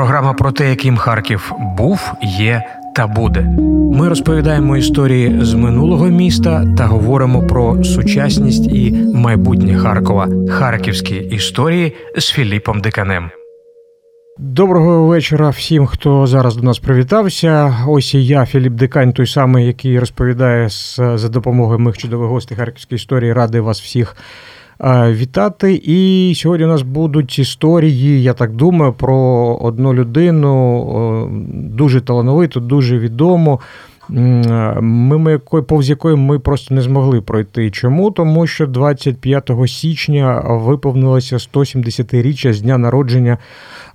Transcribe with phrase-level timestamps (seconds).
[0.00, 2.62] Програма про те, яким Харків був, є
[2.96, 3.40] та буде.
[3.92, 10.28] Ми розповідаємо історії з минулого міста та говоримо про сучасність і майбутнє Харкова.
[10.50, 13.30] Харківські історії з Філіпом Диканем.
[14.38, 17.76] Доброго вечора всім, хто зараз до нас привітався.
[17.88, 20.68] Ось і я, Філіп Дикань, той самий, який розповідає
[21.14, 23.32] за допомогою моїх чудових гостей харківської історії.
[23.32, 24.16] Радий вас всіх
[25.11, 25.81] вітати.
[25.83, 29.17] І сьогодні у нас будуть історії, я так думаю, про
[29.61, 33.59] одну людину дуже талановиту, дуже відому.
[34.12, 37.70] Якої повз якої ми просто не змогли пройти.
[37.70, 38.10] Чому?
[38.10, 43.38] Тому що 25 січня виповнилося 170-річчя з дня народження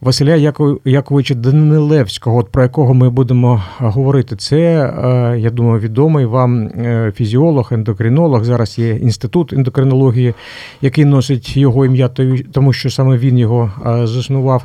[0.02, 0.54] Василя
[0.86, 4.36] Яковича Данилевського, про якого ми будемо говорити.
[4.36, 8.44] Це, е, я думаю, відомий вам е, фізіолог, ендокринолог.
[8.44, 10.34] Зараз є інститут ендокринології,
[10.82, 12.10] який носить його ім'я,
[12.52, 14.64] тому що саме він його е, заснував.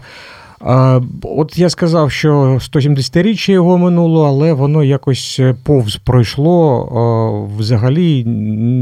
[1.23, 7.50] От я сказав, що 170-річчя його минуло, але воно якось е, повз пройшло.
[7.58, 8.27] Взагалі,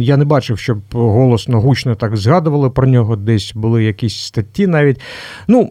[0.01, 3.17] я не бачив, щоб голосно, гучно так згадували про нього.
[3.17, 5.01] Десь були якісь статті навіть.
[5.49, 5.71] Ну,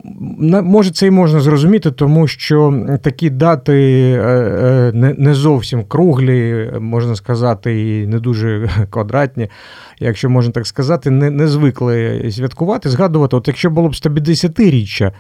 [0.64, 3.74] може, це і можна зрозуміти, тому що такі дати
[4.12, 9.50] е, е, не зовсім круглі, можна сказати, і не дуже квадратні.
[10.00, 13.36] Якщо можна так сказати, не не звикли святкувати, згадувати.
[13.36, 15.12] От якщо було б 150-річчя,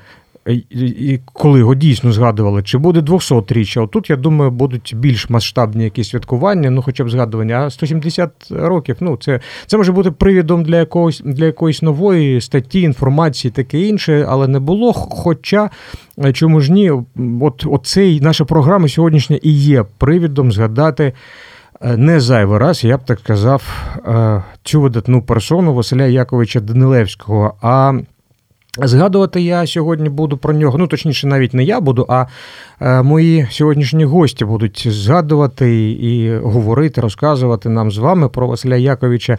[0.54, 3.84] і коли його дійсно згадували, чи буде 200-річчя.
[3.84, 7.66] Отут, я думаю, будуть більш масштабні якісь святкування, ну хоча б згадування.
[7.66, 12.82] А 170 років, ну це це може бути привідом для якогось для якоїсь нової статті,
[12.82, 14.94] інформації, таке інше, але не було.
[14.94, 15.70] Хоча
[16.26, 16.92] е, чому ж ні,
[17.42, 21.14] от оцей наша програма сьогоднішня і є привідом згадати.
[21.82, 23.64] Е, не зайвий раз, я б так сказав,
[24.08, 27.54] е, цю видатну персону Василя Яковича Данилевського.
[27.62, 27.94] А
[28.84, 30.78] Згадувати я сьогодні буду про нього.
[30.78, 32.26] Ну, точніше, навіть не я буду, а
[32.82, 39.38] е, мої сьогоднішні гості будуть згадувати і говорити, розказувати нам з вами про Василя Яковича.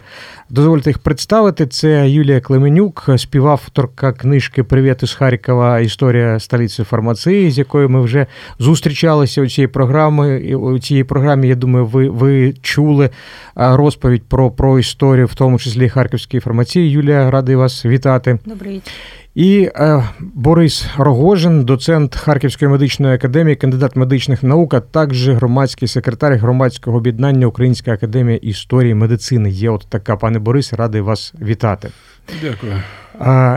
[0.49, 1.67] Дозвольте їх представити.
[1.67, 5.79] Це Юлія Клеменюк, співавторка книжки Привіт із Харкова.
[5.79, 8.25] Історія столиці фармації, з якою ми вже
[8.59, 10.55] зустрічалися у цій програмі.
[10.55, 13.09] У цій програмі, я думаю, ви ви чули е,
[13.55, 16.91] розповідь про про історію, в тому числі харківської фармації.
[16.91, 18.39] Юлія, радий вас вітати.
[18.45, 18.81] Добрий.
[19.39, 26.33] І е, Борис Рогожин, доцент Харківської медичної академії, кандидат медичних наук, а також громадський секретар
[26.35, 29.49] громадського об'єднання Українська академія історії медицини.
[29.49, 31.89] Є от така, пане Борис, радий вас вітати.
[32.41, 32.73] Дякую.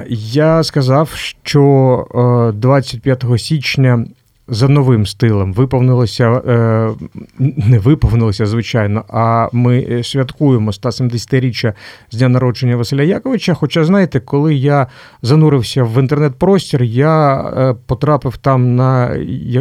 [0.09, 4.07] Я сказав, що 25 е, січня
[4.53, 6.91] за новим стилем виповнилося, е,
[7.39, 11.73] не виповнилося, звичайно, а ми е, святкуємо 170-річчя
[12.11, 13.55] з дня народження Василя Яковича.
[13.55, 14.87] Хоча, знаєте, коли я
[15.23, 19.15] занурився в інтернет-простір, я е, потрапив там на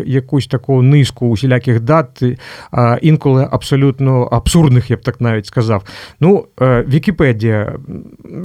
[0.05, 2.23] якусь таку низку усіляких дат,
[3.01, 5.83] інколи абсолютно абсурдних, я б так навіть сказав.
[6.19, 7.75] Ну, Вікіпедія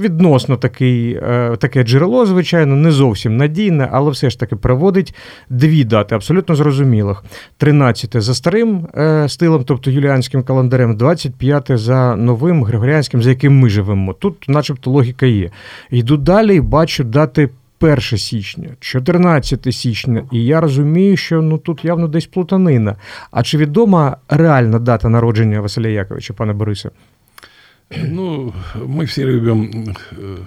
[0.01, 1.19] відносно такий,
[1.57, 5.15] таке джерело, звичайно, не зовсім надійне, але все ж таки проводить
[5.49, 7.23] дві дати абсолютно зрозумілих.
[7.57, 13.69] 13 за старим е, стилем, тобто юліанським календарем, 25 за новим григоріанським, за яким ми
[13.69, 14.13] живемо.
[14.13, 15.49] Тут, начебто, логіка є.
[15.91, 17.49] Йду далі і бачу дати.
[17.79, 22.95] 1 січня, 14 січня, і я розумію, що ну тут явно десь плутанина.
[23.31, 26.89] А чи відома реальна дата народження Василя Яковича, пане Борисе?
[28.07, 30.37] Ну, мы все любим э,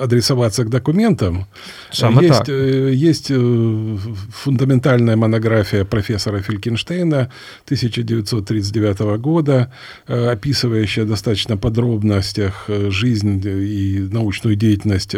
[0.00, 1.46] адресоваться к документам.
[1.90, 2.48] Самое есть, так.
[2.48, 3.96] Э, есть э,
[4.32, 7.30] фундаментальная монография профессора Фелькенштейна
[7.64, 9.72] 1939 года,
[10.06, 15.14] описывающая достаточно подробностях жизнь и научную деятельность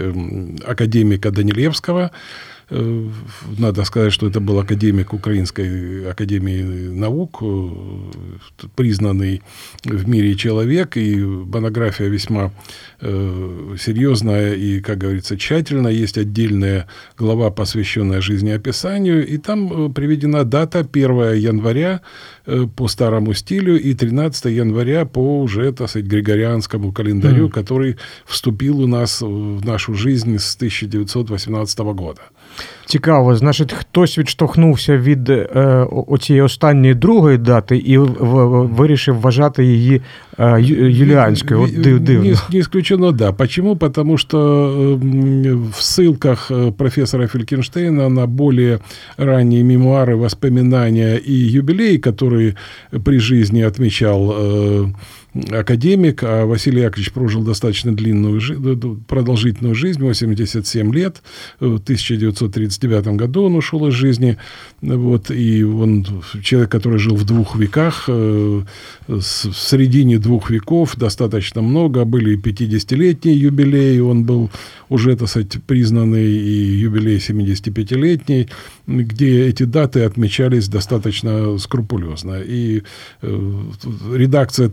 [0.64, 2.10] академика Данилевского.
[2.74, 3.08] Э,
[3.58, 7.68] надо сказать, что это был академик Украинской академии наук, э,
[8.74, 9.42] признанный
[9.84, 12.50] в мире человек, и монография весьма
[13.00, 15.92] э, серьезная и, как говорится, тщательная.
[15.92, 16.86] Есть отдельная
[17.18, 22.00] глава, посвященная жизнеописанию, и там приведена дата 1 января
[22.76, 27.50] по старому стилю и 13 января по уже, так сказать, григорианскому календарю, mm.
[27.50, 32.22] который вступил у нас в нашу жизнь с 1918 года.
[32.87, 35.45] Цікаво, значить, хтось відштовхнувся від е,
[36.07, 40.01] оцієї останньої другої дати і в, в, вирішив вважати її
[40.39, 41.61] е, юліанською.
[41.61, 42.29] От див, дивно.
[42.29, 43.31] Не, не исключено, да.
[43.31, 43.75] Почему?
[43.75, 44.97] Потому что
[45.77, 48.79] в ссылках э, профессора Фелькенштейна на более
[49.17, 52.55] ранние мемуары, воспоминания и юбилеи, которые
[53.03, 54.85] при жизни отмечал э,
[55.50, 58.40] академик, а Василий Яковлевич прожил достаточно длинную,
[59.08, 61.22] продолжительную жизнь, 87 лет,
[61.60, 64.36] в 1930 1939 году он ушел из жизни.
[64.80, 66.06] Вот, и он
[66.42, 68.62] человек, который жил в двух веках, э,
[69.08, 72.04] в середине двух веков достаточно много.
[72.04, 74.50] Были 50-летние юбилеи, он был
[74.88, 78.48] уже, так сказать, признанный и юбилей 75-летний,
[78.86, 82.40] где эти даты отмечались достаточно скрупулезно.
[82.44, 82.82] И
[83.22, 83.62] э,
[84.14, 84.68] редакция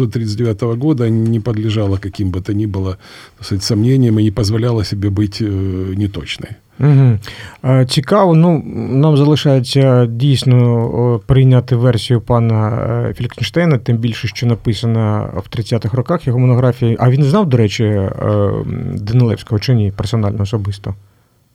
[0.00, 2.96] 1939 года не подлежала каким бы то ни было
[3.36, 6.50] так сказать, сомнениям и не позволяла себе быть э, неточной.
[6.80, 7.18] Угу.
[7.88, 15.56] Цікаво, ну нам залишається дійсно прийняти версію пана е, Фількенштейна, тим більше, що написано в
[15.56, 16.96] 30-х роках його монографії.
[17.00, 18.12] А він знав, до речі, е,
[18.94, 20.94] Данилевського чи ні, персонально особисто?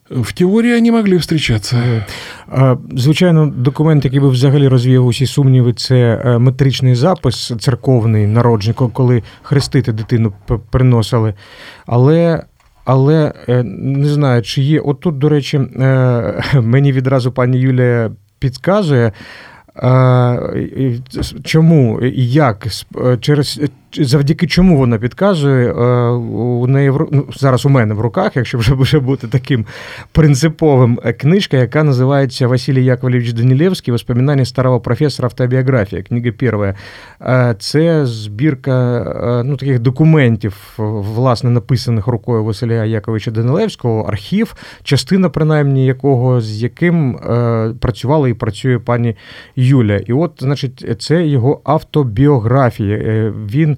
[0.09, 2.05] В теорії вони могли зустрічатися.
[2.95, 9.23] Звичайно, документ, який би взагалі розвіяв усі сумніви, це е, метричний запис церковний народження, коли
[9.41, 10.33] хрестити дитину
[10.71, 11.33] приносили.
[11.85, 12.43] Але
[12.85, 14.79] але е, не знаю, чи є.
[14.79, 19.11] От тут, до речі, е, мені відразу пані Юлія підказує.
[21.43, 22.67] Чому і як
[23.21, 23.61] через
[23.93, 28.57] завдяки чому вона підказує е, у неї в ну, зараз у мене в руках, якщо
[28.57, 29.65] вже вже бути таким
[30.11, 36.03] принциповим, е, книжка, яка називається Василій Яковлевич Данілевський Воспоминання старого професора автобіографія.
[36.03, 36.75] Книга перша.
[37.21, 38.77] Е, це збірка
[39.45, 47.19] ну, таких документів, власне, написаних рукою Василя Яковлевича Данилевського, архів, частина, принаймні, якого з яким
[47.79, 49.15] працювала і працює пані
[49.55, 49.97] Юля.
[49.97, 53.33] І от, значить, це його автобіографія.
[53.51, 53.76] Він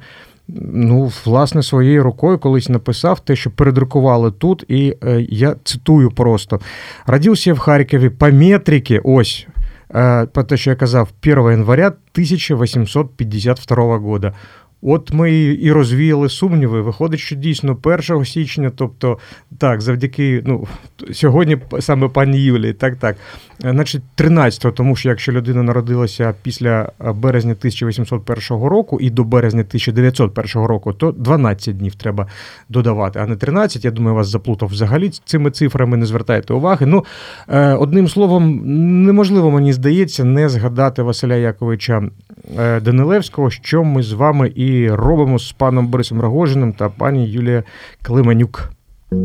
[0.74, 6.60] ну, власне, своєю рукою колись написав те, що передрукували тут, і е, я цитую просто:
[7.06, 9.48] Родився в Харкові по метрике, ось.
[9.96, 14.34] Е, по те, що я казав, 1 января 1852 года.
[14.82, 16.82] От ми і розвіяли сумніви.
[16.82, 19.18] Виходить, що дійсно 1 січня, тобто
[19.58, 20.68] так, завдяки ну,
[21.12, 23.16] сьогодні саме пані Юлії, так, так.
[23.60, 30.64] Значить, 13-го, тому що якщо людина народилася після березня 1801 року і до березня 1901
[30.64, 32.28] року, то 12 днів треба
[32.70, 33.86] додавати, а не 13.
[33.86, 36.86] Я думаю, вас заплутав взагалі цими цифрами, не звертайте уваги.
[36.86, 37.06] Ну,
[37.48, 38.62] е, одним словом,
[39.06, 45.39] неможливо, мені здається, не згадати Василя Яковича е, Данилевського, що ми з вами і робимо
[45.39, 47.63] з паном Борисом Рогожиним та пані Юлія
[48.03, 48.71] Клименюк.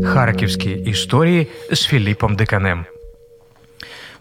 [0.03, 2.85] Харківські історії з Філіпом Диканем.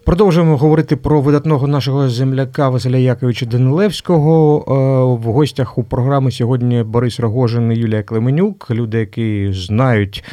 [0.06, 4.64] Продовжуємо говорити про видатного нашого земляка Василя Яковича Данилевського.
[4.68, 10.24] Е, в гостях у програми сьогодні Борис Рогожин і Юлія Клименюк, люди, які знають.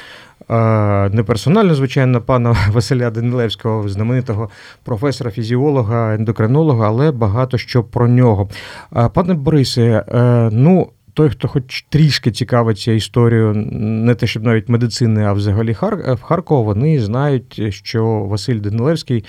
[0.50, 4.50] Е, не персонально, звичайно, пана Василя Данилевського, знаменитого
[4.84, 8.48] професора, фізіолога, ендокринолога, але багато що про нього.
[8.96, 10.04] Е, пане Борисе,
[10.52, 16.22] ну той, хто хоч трішки цікавиться історією, не те, щоб навіть медицини, а взагалі в
[16.22, 19.24] Харкова, вони знають, що Василь Данилевський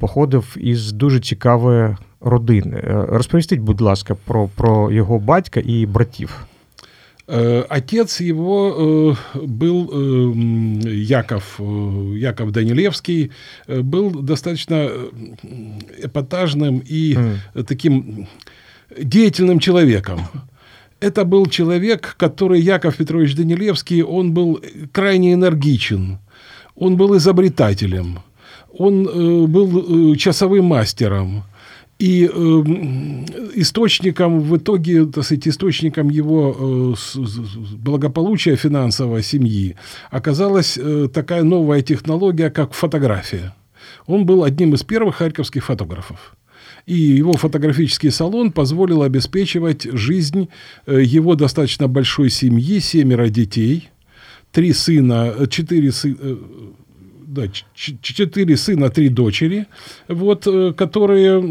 [0.00, 2.76] походив із дуже цікавої родини.
[2.76, 6.46] Е, розповістіть, будь ласка, про, про його батька і братів.
[7.30, 9.88] Е, отец его был
[10.88, 11.60] Яков,
[12.16, 13.30] Яков Данилевский,
[13.68, 14.90] был достаточно
[16.02, 17.16] эпатажным и
[17.66, 18.26] таким
[18.98, 20.20] деятельным человеком.
[21.00, 24.60] Это был человек, который, Яков Петрович Данилевский, он был
[24.92, 26.18] крайне энергичен,
[26.76, 28.20] он был изобретателем,
[28.77, 31.43] он э, был э, часовым мастером.
[31.99, 32.63] И э,
[33.55, 36.95] источником, в итоге, так сказать, источником его
[37.77, 39.75] благополучия финансового семьи
[40.11, 40.77] оказалась
[41.11, 43.55] такая новая технология, как фотография.
[44.05, 46.35] Он был одним из первых харьковских фотографов
[46.85, 50.47] и его фотографический салон позволил обеспечивать жизнь
[50.85, 53.89] его достаточно большой семьи, семеро детей,
[54.51, 56.37] три сына, четыре сына,
[57.27, 57.43] да,
[57.73, 59.67] четыре сына, три дочери,
[60.07, 61.41] вот, которые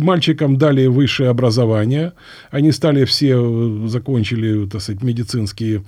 [0.00, 2.12] мальчикам дали высшее образование.
[2.50, 5.84] Они стали все, закончили, так сказать, медицинские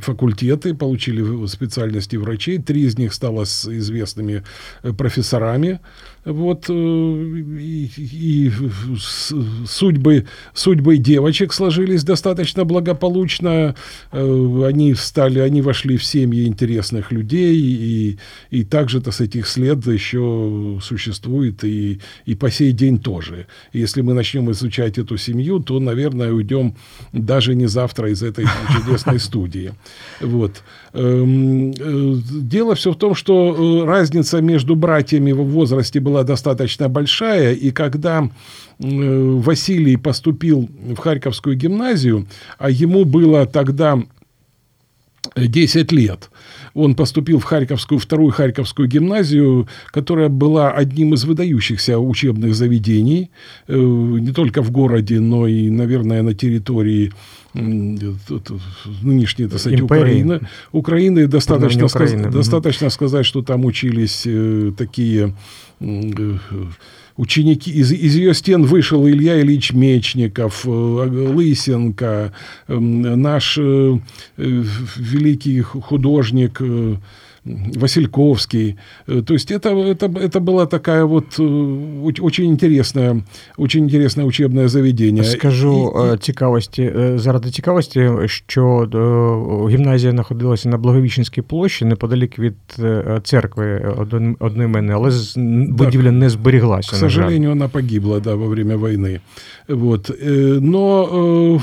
[0.00, 2.58] факультеты, получили специальности врачей.
[2.58, 4.42] Три из них стало с известными
[4.96, 5.78] профессорами.
[6.28, 8.52] Вот, э, и, и
[9.66, 13.74] судьбы, судьбы девочек сложились достаточно благополучно.
[14.12, 18.18] Э, они стали, они вошли в семьи интересных людей, и,
[18.50, 23.46] и также, так сказать, их след еще существует и, и по сей день тоже.
[23.72, 26.74] Если мы начнем изучать эту семью, то, наверное, уйдем
[27.14, 28.44] даже не завтра из этой
[28.74, 29.72] чудесной студии.
[30.20, 30.62] Вот.
[30.92, 37.54] Эм, э, дело все в том, что разница между братьями в возрасте была достаточно большая,
[37.54, 38.28] и когда
[38.78, 42.26] Василий поступил в Харьковскую гимназию,
[42.58, 43.98] а ему было тогда
[45.36, 46.30] 10 лет,
[46.74, 53.30] он поступил в Харьковскую, вторую Харьковскую гимназию, которая была одним из выдающихся учебных заведений,
[53.66, 57.12] э, не только в городе, но и, наверное, на территории
[57.54, 60.40] нынешней, так сказать, Украины.
[60.72, 62.22] Украины достаточно, Украины.
[62.22, 65.34] Сказ, достаточно сказать, что там учились э, такие
[65.80, 66.36] э,
[67.18, 72.32] ученики, из, из ее стен вышел Илья Ильич Мечников, э, Лысенко,
[72.68, 73.98] эм, наш э,
[74.38, 74.64] э,
[74.96, 76.62] великий художник
[77.75, 78.77] Васильковский.
[79.07, 83.21] Э, то есть это, это, это была такая вот э, очень интересная,
[83.57, 85.23] очень интересное учебное заведение.
[85.23, 92.39] Скажу і, е, цікавості, е, заради цікавості, що е, гімназія знаходилася на Благовіщенській площі неподалік
[92.39, 92.55] від
[93.23, 93.95] церкви
[94.39, 95.11] одноіменної, але
[95.69, 96.91] будівля не зберіглася.
[96.91, 99.19] К сожалению, вона погибла да, во время війни.
[99.67, 100.11] Вот.
[100.61, 101.59] Но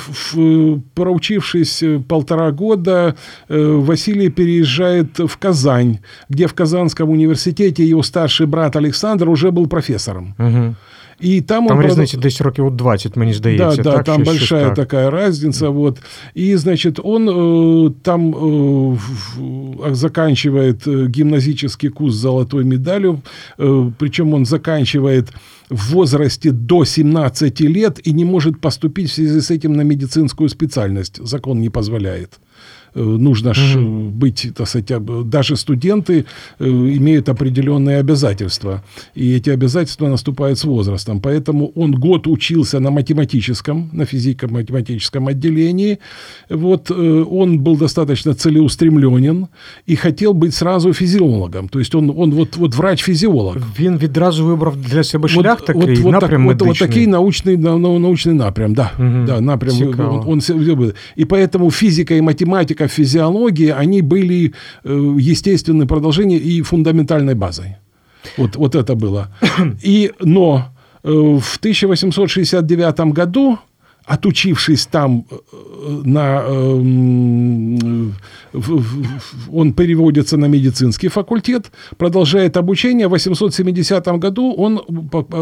[0.94, 3.14] проучившись полтора года,
[3.48, 9.66] Василий переезжает в Казань Казань, где в Казанском университете его старший брат Александр уже был
[9.66, 10.34] профессором.
[10.38, 10.74] Угу.
[11.20, 13.76] І там там різниця десь років 20, мені здається.
[13.76, 14.74] Да, да, так, там большая так.
[14.74, 15.68] такая разница.
[15.68, 15.98] Вот.
[16.36, 23.20] И, значит, он э, там э, заканчивает э, гимназический курс с золотой медалью,
[23.58, 25.28] э, причем он заканчивает
[25.70, 30.48] в возрасте до 17 лет и не может поступить в связи с этим на медицинскую
[30.48, 31.20] специальность.
[31.26, 32.40] Закон не позволяет.
[32.95, 34.09] Нужно угу.
[34.09, 34.91] быть, так сказать,
[35.29, 36.25] даже студенты
[36.59, 38.83] э, имеют определенные обязательства,
[39.15, 41.19] и эти обязательства наступают с возрастом.
[41.19, 45.99] Поэтому он год учился на математическом, на физико-математическом отделении.
[46.49, 49.47] Вот э, он был достаточно целеустремленен
[49.85, 51.67] и хотел быть сразу физиологом.
[51.67, 53.57] То есть он, он вот, вот врач-физиолог.
[53.79, 58.33] Він відразу вибрав для себе шлях вот, такий, вот, напрям вот, вот такий научный, научный
[58.33, 58.91] напрям, да.
[58.97, 59.25] Угу.
[59.27, 59.75] да напрям.
[60.27, 66.61] Он, он, и поэтому физика и математика как физиологии, они были э, естественным продолжением и
[66.61, 67.75] фундаментальной базой.
[68.37, 69.27] Вот, вот это было.
[69.83, 70.65] И, но
[71.03, 73.57] э, в 1869 году,
[74.05, 76.43] отучившись там э, на...
[79.51, 83.07] Он переводится на медицинский факультет, продолжает обучение.
[83.07, 84.81] В 870 году он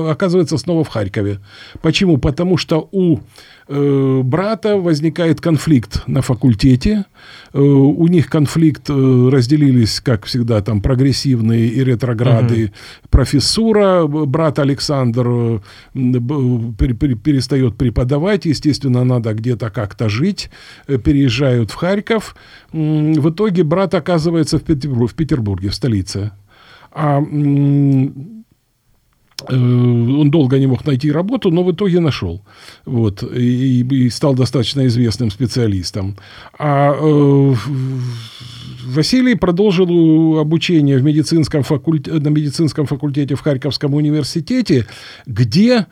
[0.10, 1.40] оказывается снова в Харькове.
[1.82, 2.18] Почему?
[2.18, 3.20] Потому что у
[3.68, 7.06] Э, брата возникает конфликт на факультете.
[7.54, 12.66] Э, у них конфликт э, разделились, как всегда, там прогрессивные и ретрограды.
[12.66, 12.74] Угу.
[13.10, 15.62] Профессура, брат Александр
[15.94, 20.50] перестает преподавать, естественно, надо где-то как-то жить,
[20.88, 22.36] переезжают в Харьков.
[23.16, 26.32] В итоге брат оказывается в Петербурге, в, Петербурге, в столице.
[26.92, 27.22] А
[29.50, 32.42] Э, он долго не мог найти работу, но в итоге нашел.
[32.86, 36.18] Вот, и, и стал достаточно известным специалистом.
[36.58, 37.56] А э,
[38.86, 44.86] Василий продолжил обучение в медицинском факульте, на медицинском факультете в Харьковском университете,
[45.26, 45.88] где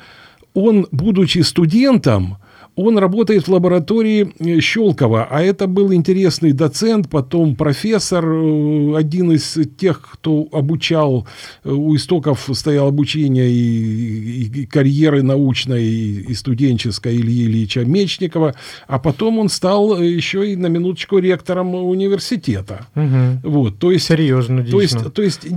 [0.53, 2.37] он, будучи студентом,
[2.75, 9.31] он работает в лаборатории э, Щелкова, а это был интересный доцент, потом профессор, э, один
[9.31, 11.27] из тех, кто обучал,
[11.63, 17.83] э, у истоков стоял обучение и, и, и карьеры научной и, и студенческой Ильи Ильича
[17.83, 18.55] Мечникова,
[18.87, 22.87] а потом он стал еще и на минуточку ректором университета.
[22.95, 23.51] Угу.
[23.51, 25.47] Вот, то есть, Серьезно, то есть, то есть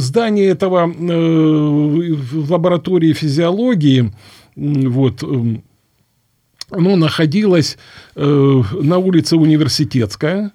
[0.00, 2.14] здание этого э,
[2.48, 4.12] лаборатории физиологии
[4.54, 5.62] вот, эм,
[6.72, 7.78] оно находилось
[8.16, 10.52] э, на улице Университетская,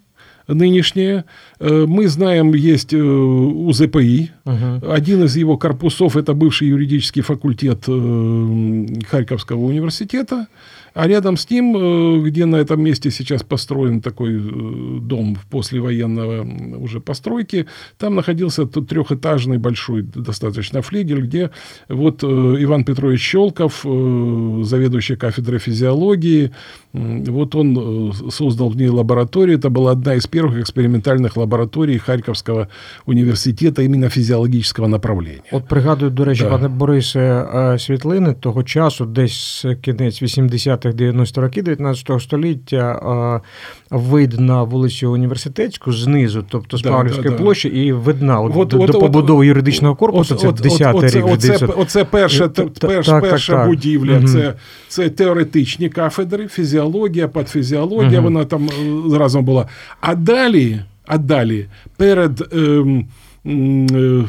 [0.47, 1.25] нынешняя.
[1.59, 4.31] Э, мы знаем, есть э, УЗПИ.
[4.45, 4.91] Угу.
[4.91, 10.47] Один из его корпусов– это бывший юридический факультет э, Харьковского университета.
[10.96, 16.46] А рядом с ним, э, где на этом месте сейчас построен такой э, дом послевоенного
[16.78, 17.66] уже постройки,
[17.98, 21.50] там находился тот трехэтажный большой достаточно флигель, где
[21.88, 26.50] вот э, Иван Петрович Щелков, заведующий кафедрой физиологии,
[26.92, 29.58] вот он создал в ней лабораторию.
[29.58, 32.68] Это была одна из первых экспериментальных лабораторий Харьковского
[33.06, 35.42] университета именно физиологического направления.
[35.52, 36.50] От пригадую, до речі, да.
[36.50, 37.46] пане Борисе,
[37.78, 43.41] світлини того часу, десь кінець 80-х 90 роки 19 століття
[43.89, 48.67] вид на вулицю Університетську знизу, тобто з да, Павлівської да, площі, і видна от, от,
[48.67, 50.35] до от, побудови юридичного корпусу.
[50.35, 51.25] От, це 10 рік.
[51.27, 54.19] Оце, оце перша, перша, перша будівля.
[54.19, 54.29] Так.
[54.29, 54.53] Це,
[54.87, 58.23] це теоретичні кафедри, фізіологія, патфізіологія, угу.
[58.23, 58.69] вона там
[59.13, 59.67] разом була.
[60.01, 61.65] А далі, а далі
[61.97, 62.53] перед.
[62.53, 63.05] Ем,
[63.47, 64.23] Э,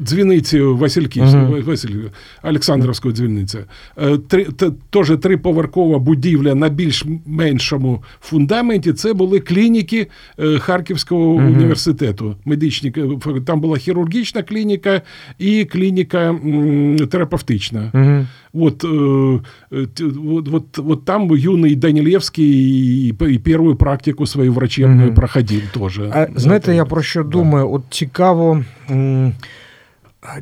[0.00, 1.64] дзвіниці Васильківської, uh-huh.
[1.64, 1.90] Василь,
[2.42, 3.58] Олександровської дзвіниці.
[3.98, 4.46] Е, три,
[4.90, 8.92] теж триповерхова будівля на більш меншому фундаменті.
[8.92, 10.06] Це були клініки
[10.38, 11.56] е, Харківського uh-huh.
[11.56, 12.36] університету.
[12.44, 15.02] Медичні е, там була хірургічна клініка
[15.38, 16.36] і клініка
[17.10, 17.90] терапевтична.
[17.94, 18.26] Uh-huh.
[18.56, 18.84] От,
[19.70, 26.00] от, от, от там юний Данілєвський і першу практику свою врачебную проходив теж.
[26.36, 27.72] Знаєте, я про що думаю?
[27.72, 28.62] От ці цікаво.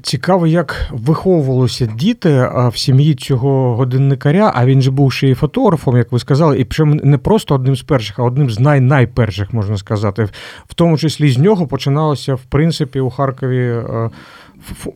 [0.02, 5.96] Цікаво, як виховувалися діти в сім'ї цього годинникаря, а він же був ще і фотографом,
[5.96, 9.76] як ви сказали, і причому не просто одним з перших, а одним з най-найперших, можна
[9.76, 10.28] сказати.
[10.66, 13.82] В тому числі з нього починалося, в принципі, у Харкові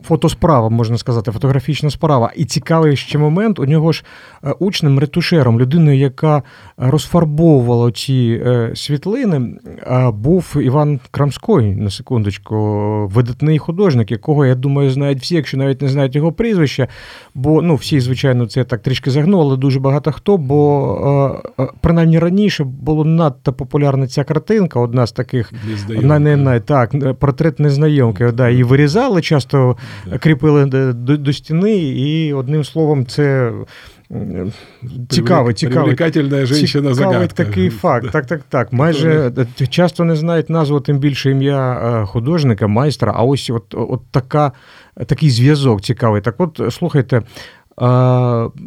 [0.03, 2.31] фотосправа, можна сказати, фотографічна справа.
[2.35, 4.03] І цікавий ще момент у нього ж
[4.43, 6.43] е, учнем, ретушером, людиною, яка
[6.77, 9.59] розфарбовувала ці е, світлини,
[10.13, 12.57] був Іван Крамской, на секундочку,
[13.13, 16.87] видатний художник, якого, я думаю, знають всі, якщо навіть не знають його прізвища.
[17.35, 20.37] Бо ну, всі, звичайно, це так трішки загнуло, але дуже багато хто.
[20.37, 25.53] Бо е, принаймні раніше було надто популярна ця картинка, одна з таких
[25.89, 28.31] одна, не, не, так, портрет незнайомки.
[28.31, 29.77] Да, Її вирізали часто просто
[30.19, 33.51] кріпили до, до стіни, і одним словом, це.
[35.09, 35.89] Цікавий, цікавий.
[35.89, 36.11] жінка
[36.95, 38.11] Цікавий такий факт.
[38.11, 38.73] Так, так, так.
[38.73, 39.31] Майже
[39.69, 44.51] часто не знають назву, тим більше ім'я е, художника, майстра, а ось от, от така,
[45.05, 46.21] такий зв'язок цікавий.
[46.21, 47.21] Так от, слухайте,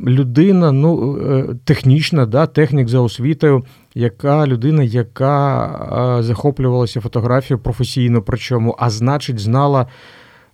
[0.06, 8.76] людина, ну, е, технічна, да, технік за освітою, яка людина, яка захоплювалася фотографією професійно, причому,
[8.78, 9.86] а значить, знала.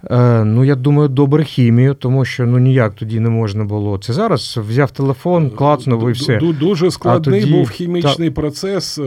[0.10, 3.98] Е, ну, я думаю, добре хімію, тому що ну ніяк тоді не можна було.
[3.98, 6.40] Це зараз взяв телефон, клацнув і все.
[6.60, 7.54] Дуже складний тоді...
[7.54, 8.36] був хімічний так.
[8.36, 8.98] процес.
[8.98, 9.02] Е,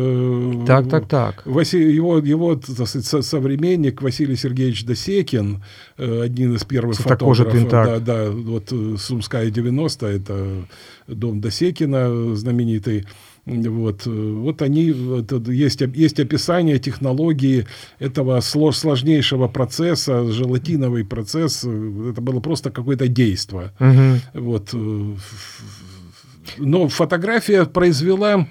[0.66, 1.42] так, так, так.
[1.46, 2.60] Василь, его, его
[3.22, 5.62] современник Василий Сергеевич Досекин,
[5.98, 7.68] э, один из первых це фотографов.
[7.68, 7.86] Так.
[7.86, 10.64] Да, да, вот э, Сумская 90, это
[11.08, 13.04] дом Досекина знаменитый.
[13.45, 14.93] Вот, э, вот они,
[15.47, 17.65] есть, есть описание технологии
[17.99, 23.71] этого сложнейшего процесса, желатиновый процесс, э, это было просто какое-то действие.
[23.79, 24.41] Угу.
[24.45, 24.69] Вот.
[24.73, 25.15] Э,
[26.57, 28.47] но фотография произвела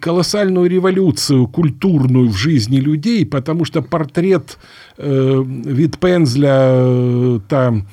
[0.00, 4.58] колоссальную революцию культурную в жизни людей, потому что портрет
[4.96, 7.88] э, вид пензля там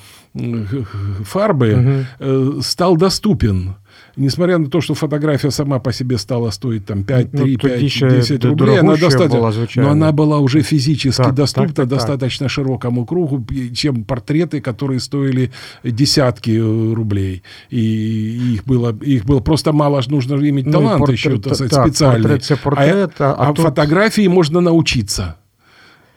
[1.23, 2.61] фарбы угу.
[2.61, 3.75] стал доступен
[4.15, 7.81] несмотря на то, что фотография сама по себе стала стоить там 5, 3, ну, 5,
[7.81, 12.51] 10 рублей, она достаточно, но она была уже физически так, доступна так, так, достаточно так.
[12.51, 15.51] широкому кругу, чем портреты, которые стоили
[15.83, 17.43] десятки э, рублей.
[17.69, 21.71] И их было, их было просто мало, нужно иметь ну, талант портрет, еще, так сказать,
[21.71, 22.29] так, специальный.
[22.29, 23.65] Портрет, портрет, а, а, а тут...
[23.65, 25.37] фотографии можно научиться.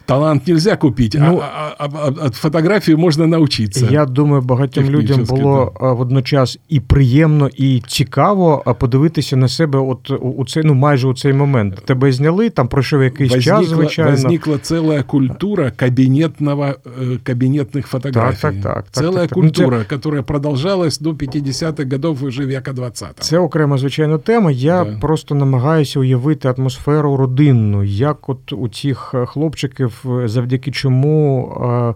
[0.08, 3.88] Талант нельзя купить, ну, а, а, а от фотографії можна навчитися.
[3.90, 5.92] Я думаю, багатьом людям було да.
[5.92, 11.32] водночас і приємно, і цікаво подивитися на себе от у цей, ну майже у цей
[11.32, 11.82] момент.
[11.84, 14.10] Тебе зняли, там пройшов якийсь возникла, час, звичайно.
[14.10, 16.74] Возникла ціла культура кабінетного,
[17.22, 18.42] кабінетних фотографій.
[18.42, 18.84] Так, так, так.
[18.90, 23.12] Ціла так, культура, яка продовжалась до 50-х років вже века 20-го.
[23.20, 24.50] Це окрема, звичайно, тема.
[24.50, 24.98] Я да.
[25.00, 31.94] просто намагаюся уявити атмосферу родинну, як от у цих хлопчиків завдяки чому.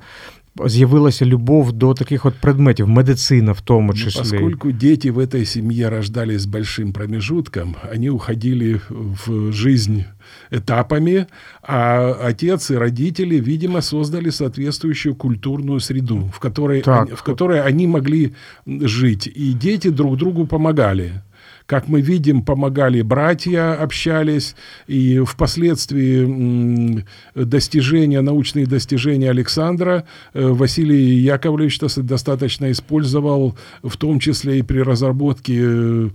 [0.65, 3.61] З'явилася любов до таких от предметів, медицина в
[3.95, 4.21] числі.
[4.25, 10.05] Ну, поскольку дети в этой семье рождались с большим промежутком, они уходили в жизнь
[10.51, 11.27] этапами,
[11.63, 17.09] а отец и родители, видимо, создали соответствующую культурную среду, в которой, так.
[17.17, 18.33] в которой они могли
[18.67, 21.23] жить, и дети друг другу помогали.
[21.67, 24.55] Как мы видим, помогали братья, общались,
[24.87, 34.63] и впоследствии достижения, научные достижения Александра э, Василий Яковлевич достаточно использовал, в том числе и
[34.63, 36.09] при разработке, э,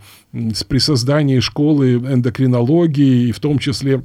[0.67, 4.03] при создании школы эндокринологии, и в том числе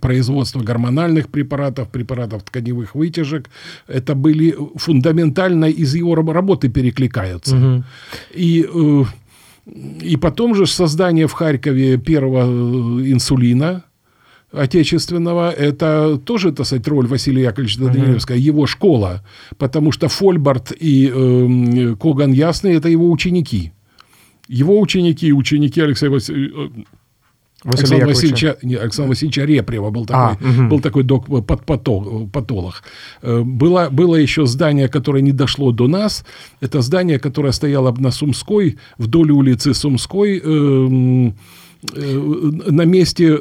[0.00, 3.48] производство гормональных препаратов, препаратов тканевых вытяжек,
[3.86, 7.56] это были фундаментально из его работы перекликаются.
[7.56, 7.84] Угу.
[8.34, 9.04] И э,
[9.66, 13.84] и потом же создание в Харькове первого э, инсулина,
[14.52, 18.40] отечественного, это тоже, так сказать, роль Василия Яковлевича Данилевского, uh-huh.
[18.40, 19.24] его школа,
[19.56, 23.72] потому что Фольбарт и э, Коган Ясный– это его ученики.
[24.48, 26.82] Его ученики, ученики Алексея Васильевича, э,
[27.64, 30.68] Александр Васильевича, не, Александр Васильевича Репрева был такой, а, угу.
[30.68, 32.82] был такой док, под, потол, патолог.
[33.22, 36.24] Э, было, было еще здание, которое не дошло до нас.
[36.60, 41.32] Это здание, которое стояло на Сумской, вдоль улицы Сумской, э,
[41.82, 43.40] на месте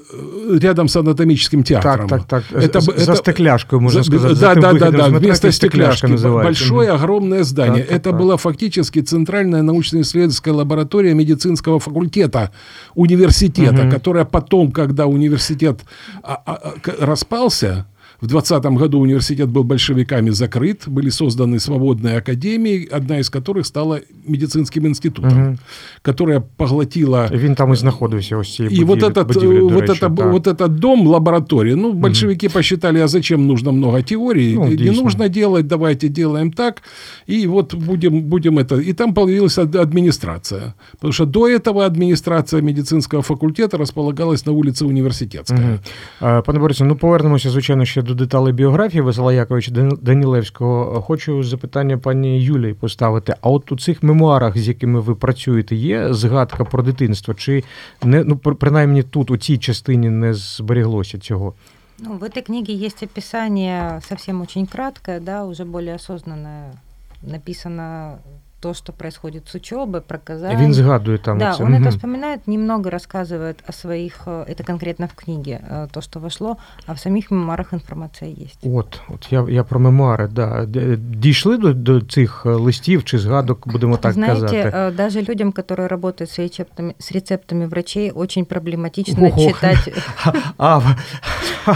[0.49, 2.07] рядом с анатомическим театром.
[2.07, 2.61] Так, так, так.
[2.63, 4.39] Это, за, это, за стекляшкой, можно за, сказать.
[4.39, 5.07] Да, да, да, да.
[5.09, 6.07] Вместо стекляшки
[6.43, 7.83] большое огромное здание.
[7.83, 12.51] Так, это так, была фактически центральная научно-исследовательская лаборатория медицинского факультета
[12.95, 13.91] университета, угу.
[13.91, 15.81] которая потом, когда университет
[16.23, 17.85] а, а, распался,
[18.20, 24.00] в 20 году университет был большевиками закрыт, были созданы свободные академии, одна из которых стала
[24.26, 25.58] медицинским институтом, угу.
[26.02, 27.28] которая поглотила...
[27.32, 30.68] Він там и знаходився ось цієї И вот этот, будівлі, вот, речі, это, вот этот
[30.68, 32.54] дом, лаборатория, ну, большевики угу.
[32.54, 36.82] посчитали, а зачем нужно много теорий, ну, не нужно делать, давайте делаем так,
[37.28, 38.80] и вот будем, будем это...
[38.80, 45.80] И там появилась администрация, потому что до этого администрация медицинского факультета располагалась на улице Университетская.
[46.20, 46.42] Угу.
[46.46, 49.71] Пане Борисе, ну повернемося, звичайно, ще до до деталей біографії Васила Яковича
[50.01, 53.35] Данілевського, хочу запитання пані Юлії поставити.
[53.41, 57.33] А от у цих мемуарах, з якими ви працюєте, є згадка про дитинство?
[57.33, 57.63] Чи
[58.03, 61.53] не ну принаймні тут у цій частині не зберіглося цього?
[61.99, 66.73] Ну, в этой книге есть описание совсем очень краткое, да, уже более осознанное,
[67.21, 68.17] написано
[68.60, 70.60] то, что происходит с учебой, про Казань.
[70.60, 71.38] Він згадує там.
[71.38, 71.64] Да, это.
[71.64, 71.82] он угу.
[71.82, 76.56] это вспоминает, немного рассказывает о своих, э, это конкретно в книге, э, то, что вошло,
[76.86, 78.58] а в самих мемуарах информация есть.
[78.62, 80.66] От, от я, я про мемуари, да.
[80.96, 84.70] Дійшли до, до цих листів чи згадок, будемо так Знаете, казати?
[84.70, 89.52] Знаете, даже людям, которые работают с рецептами, с рецептами врачей, очень проблематично Ого.
[89.52, 89.94] читать
[90.58, 90.80] а,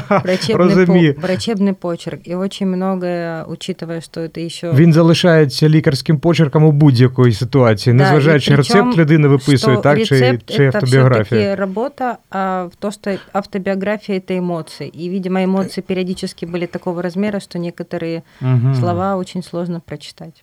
[0.09, 2.20] врачебный, врачебный почерк.
[2.29, 4.72] И очень многое, учитывая, что это еще...
[4.72, 10.66] Він залишається лікарським почерком у будь-якої ситуації, да, незважаючи рецепт людини виписує, так чи, чи
[10.66, 11.40] автобіографія.
[11.40, 14.88] Это работа, а то, что автобиография это эмоции.
[14.88, 18.74] И, видимо, эмоции периодически были такого размера, что некоторые угу.
[18.74, 20.42] слова очень сложно прочитать.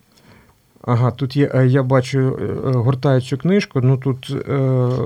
[0.82, 3.80] Ага, тут є, е, я бачу, е, е, гортаю цю книжку.
[3.80, 4.52] Ну тут е,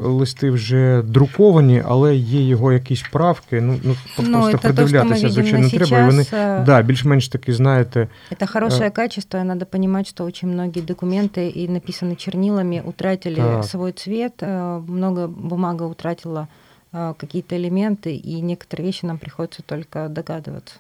[0.03, 3.61] листи вже друковані, але є його якісь правки.
[3.61, 5.99] Ну, ну, ну просто придивлятися, звичайно, треба.
[5.99, 6.27] І вони
[6.67, 8.09] да, більш-менш таки, знаєте.
[8.31, 13.65] Это хорошее качество, надо понимать, что очень многие документы и написаны чернилами, утратили так.
[13.65, 14.43] свой цвет,
[14.87, 16.47] много бумага утратила
[16.93, 20.75] какие-то элементы, и некоторые вещи нам приходится только догадываться.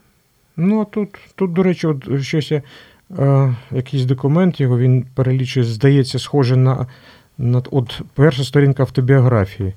[0.56, 2.62] Ну, а тут, тут, до речі, от щось я е,
[3.71, 6.87] якийсь документ його він перелічує, здається, схоже на,
[7.37, 9.73] на от перша сторінка автобіографії.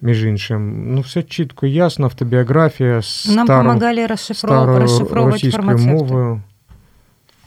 [0.00, 4.78] Між іншим, ну все чітко ясно, автобіографія Нам старо, помогали розшифров...
[4.78, 6.42] розшифровувати мовою.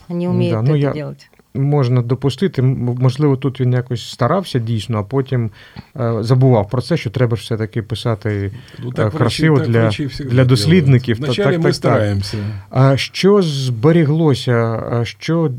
[0.09, 2.61] Вони вміють да, ну, це робити можна допустити.
[2.61, 5.51] Можливо, тут він якось старався дійсно, а потім
[5.99, 10.27] е, забував про це, що треба ж все-таки писати ну, так, красиво врачі, для так,
[10.27, 11.17] для дослідників.
[11.17, 12.37] Вначале так, ми так, стараємося.
[12.69, 15.51] А що зберіглося, що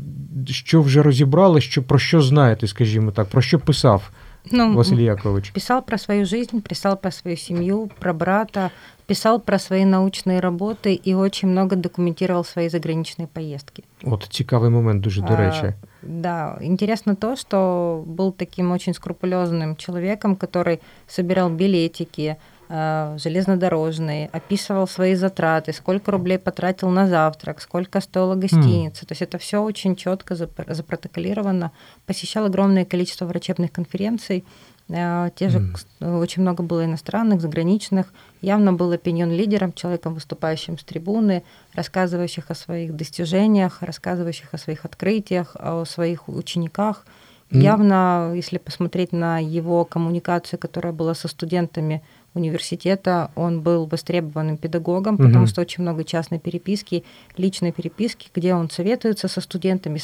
[0.45, 4.09] що вже розібрали, що про що знаєте, скажімо так, про що писав?
[4.51, 5.49] Ну, Василий Яковлевич?
[5.49, 8.71] Писал про свою жизнь, писал про свою семью, про брата,
[9.07, 13.83] писал про свои научные работы и очень много документировал свои заграничные поездки.
[14.03, 15.65] Вот цікавий момент дуже до речі.
[15.65, 22.35] А, да, интересно то, что был таким очень скрупулезным человеком, который собирал билетики,
[22.69, 29.03] э, железнодорожные, описывал свои затраты, сколько рублей потратил на завтрак, сколько стоила гостиница.
[29.03, 29.07] Mm.
[29.07, 30.35] То есть это все очень четко
[30.67, 31.71] запротоколировано.
[32.05, 34.43] Посещал огромное количество врачебных конференций,
[34.89, 35.59] те же,
[35.99, 36.19] mm.
[36.19, 38.13] очень много было иностранных, заграничных.
[38.41, 45.55] Явно был опинион-лидером, человеком, выступающим с трибуны, рассказывающих о своих достижениях, рассказывающих о своих открытиях,
[45.59, 47.05] о своих учениках.
[47.49, 47.59] Mm.
[47.59, 52.01] Явно, если посмотреть на его коммуникацию, которая была со студентами
[52.37, 55.25] университета, он был востребованным педагогом, mm-hmm.
[55.25, 57.03] потому что очень много частной переписки,
[57.35, 59.99] личной переписки, где он советуется со студентами,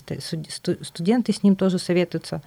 [0.84, 2.42] студенты с ним тоже советуются.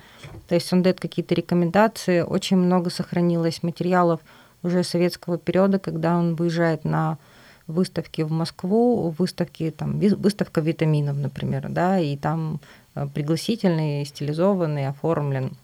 [0.48, 2.20] То есть он дает какие-то рекомендации.
[2.20, 4.20] Очень много сохранилось материалов
[4.62, 7.18] уже советского периода, когда он выезжает на
[7.66, 12.60] выставки в Москву, выставки, там, выставка витаминов, например, да, и там
[12.94, 15.56] э, пригласительный, стилизованный, оформлен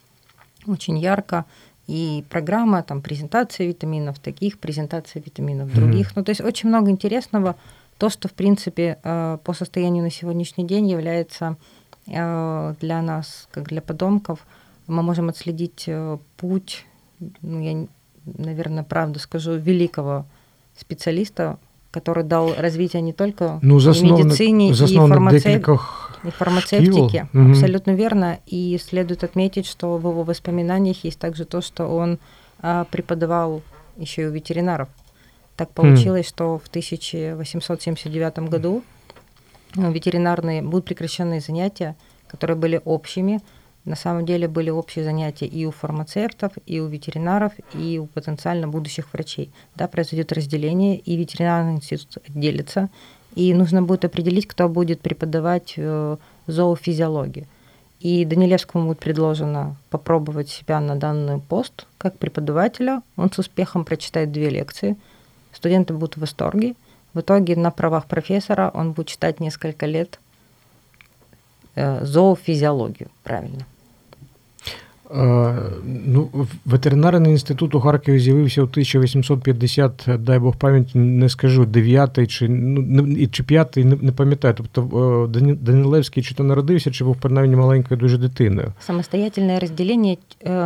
[0.66, 1.44] очень ярко
[1.86, 6.08] и программа, там, презентация витаминов таких, презентация витаминов других.
[6.10, 6.14] Mm-hmm.
[6.16, 7.56] Ну, то есть очень много интересного.
[7.98, 11.56] То, что, в принципе, э, по состоянию на сегодняшний день является
[12.06, 14.46] э, для нас, как для подомков,
[14.86, 16.86] мы можем отследить э, путь,
[17.40, 17.86] ну, я,
[18.24, 20.24] наверное, правду скажу, великого
[20.76, 21.58] специалиста,
[21.90, 25.78] который дал развитие не только ну, и медицине, и фармацевтике.
[26.24, 27.28] И фармацевтике.
[27.32, 27.50] Угу.
[27.50, 28.38] Абсолютно верно.
[28.46, 32.18] И следует отметить, что в его воспоминаниях есть также то, что он
[32.60, 33.62] а, преподавал
[33.96, 34.88] еще и у ветеринаров.
[35.56, 36.28] Так получилось, mm.
[36.28, 38.82] что в 1879 году
[39.74, 43.40] ветеринарные будут прекращены занятия, которые были общими,
[43.84, 48.68] На самом деле были общие занятия и у фармацевтов, и у ветеринаров, и у потенциально
[48.68, 49.50] будущих врачей.
[49.74, 52.90] Да, произойдет разделение, и ветеринарный институт отделится,
[53.34, 56.16] и нужно будет определить, кто будет преподавать э,
[56.46, 57.46] зоофизиологию.
[58.00, 63.02] И Данилевскому будет предложено попробовать себя на данный пост как преподавателя.
[63.16, 64.96] Он с успехом прочитает две лекции.
[65.52, 66.74] Студенты будут в восторге.
[67.14, 70.18] В итоге на правах профессора он будет читать несколько лет
[71.74, 73.66] э, зоофизиологию, правильно.
[76.05, 76.29] Ну,
[76.65, 83.27] Ветеринарний інститут у Харкові з'явився у 1850, дай Бог пам'ять, не скажу, 9 чи ну,
[83.27, 84.53] чи 5, не, не пам'ятаю.
[84.57, 85.29] Тобто
[85.61, 88.73] Данилевський чи то народився, чи був принаймні маленькою дуже дитиною.
[88.79, 90.15] Самостоятельне розділення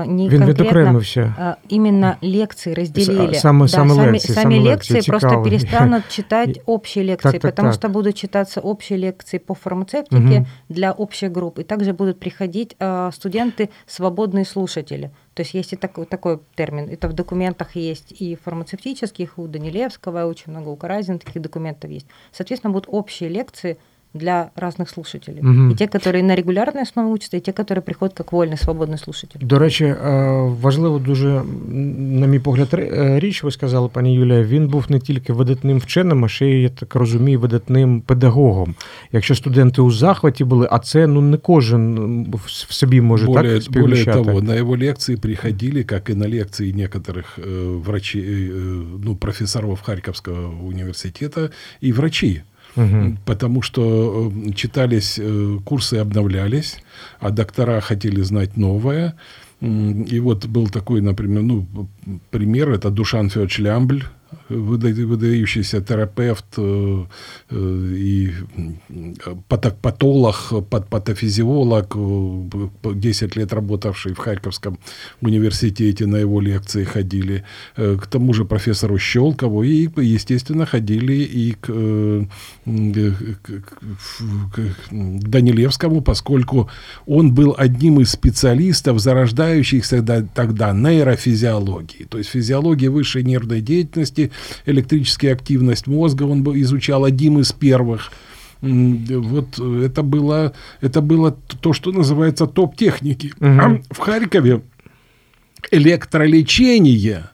[0.07, 1.55] не Він відокремився.
[1.69, 3.33] Іменно лекції розділили.
[3.33, 7.41] Саме, да, саме, сами, лекції, сами саме лекции лекції, просто перестанут читать общие лекции, так,
[7.41, 7.75] так, потому так.
[7.75, 10.45] что будут читаться общие лекции по фармацевтике угу.
[10.69, 11.59] для общих групп.
[11.59, 13.69] И также будут приходить э, студенты
[14.36, 15.10] свободные слушатели.
[15.34, 16.88] То есть есть и такой, такой термин.
[16.88, 22.06] Это в документах есть и фармацевтических, у Данилевского, очень много у Каразина таких документов есть.
[22.32, 23.78] Соответственно, будут общие лекции
[24.15, 25.41] для разных слушателей.
[25.41, 25.71] Угу.
[25.71, 29.39] И те, которые на регулярной основі учатся, і ті, які приходять як вольний, свободний слушатель.
[29.41, 29.95] До речі,
[30.61, 32.67] важливо дуже, на мій погляд,
[33.19, 36.69] річ, ви сказали, пані Юлія, він був не тільки видатним вченим, а ще й, я
[36.69, 38.75] так розумію, видатним педагогом.
[39.11, 43.63] Якщо студенти у захваті були, а це ну не кожен в собі може более, так
[43.63, 44.17] співвіщати.
[44.17, 49.15] Более того, на его лекции приходили, как и на лекции некоторых э, врачей, э, ну,
[49.15, 51.49] профессоров Харьковского университета,
[51.83, 52.41] и врачи.
[52.76, 53.16] Угу.
[53.24, 55.18] Потому что читались
[55.64, 56.78] курсы, обновлялись,
[57.20, 59.14] а доктора хотели знать новое.
[59.60, 61.66] И вот был такой, например, ну,
[62.30, 64.04] пример, это Душан Федорович Лямбль,
[64.48, 66.58] выдающийся терапевт
[67.50, 68.32] и
[69.48, 71.96] патолог, патофизиолог,
[72.84, 74.78] 10 лет работавший в Харьковском
[75.20, 77.44] университете, на его лекции ходили,
[77.76, 81.66] к тому же профессору Щелкову, и, естественно, ходили и к,
[83.42, 83.62] к,
[84.54, 86.70] к Данилевскому, поскольку
[87.06, 90.02] он был одним из специалистов, зарождающихся
[90.34, 94.30] тогда нейрофизиологии, то есть физиологии высшей нервной деятельности,
[94.66, 98.10] электрическая активность мозга, он изучал одним из первых.
[98.60, 103.32] Вот это было, это было то, что называется топ-техники.
[103.38, 103.46] Угу.
[103.46, 104.62] А в Харькове
[105.70, 107.30] электролечение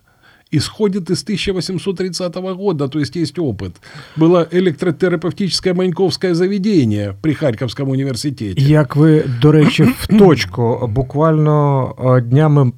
[0.52, 3.72] исходит из 1830 года, то есть есть опыт.
[4.16, 8.64] Было электротерапевтическое Маньковское заведение при Харьковском університеті.
[8.64, 12.72] Як ви, до речі, в точку буквально днями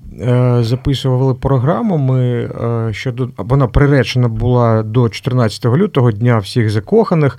[0.62, 1.98] записували програму.
[1.98, 2.50] Ми
[2.94, 7.38] щодо вона приречена була до 14 лютого, дня всіх закоханих.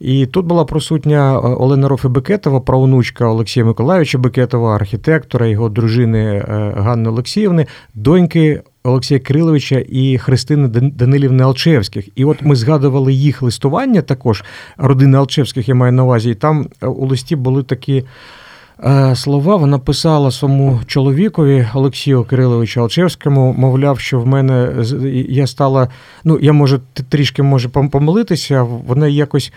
[0.00, 6.44] І тут була присутня Олена Рофи Бекетова, правонучка Олексія Миколаївича Бекетова, архітектора, його дружини
[6.76, 12.08] Ганни Олексіївни, доньки Олексія Кириловича і Христини Данилівни Алчевських.
[12.14, 14.44] І от ми згадували їх листування також,
[14.76, 18.04] родини Алчевських, я маю на увазі, і там у листі були такі.
[19.15, 24.73] Слова вона писала своєму чоловікові Олексію Кириловичу Алчевському, мовляв, що в мене
[25.29, 25.87] я стала.
[26.23, 28.63] Ну, я можу трішки може помилитися.
[28.63, 29.53] Вона якось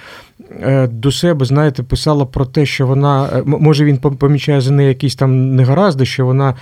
[0.91, 5.57] до себе, знаєте, писала про те, що вона може він помічає за неї якісь там
[5.57, 6.55] негаразди, що вона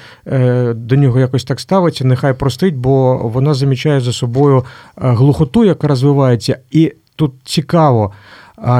[0.74, 4.64] до нього якось так ставиться, нехай простить, бо вона замічає за собою
[4.96, 8.12] глухоту, яка розвивається, і тут цікаво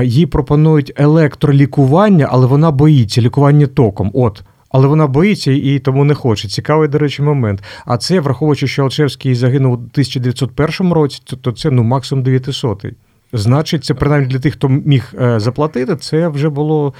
[0.05, 4.11] їй пропонують електролікування, але вона боїться лікування током.
[4.15, 4.43] От.
[4.71, 6.49] Але вона боїться і тому не хоче.
[6.49, 7.63] Цікавий, до речі, момент.
[7.87, 12.85] А це, враховуючи, що Алчевський загинув у 1901 році, то це ну максимум 900.
[13.33, 16.95] Значить, це принаймні для тих, хто міг заплатити, це вже було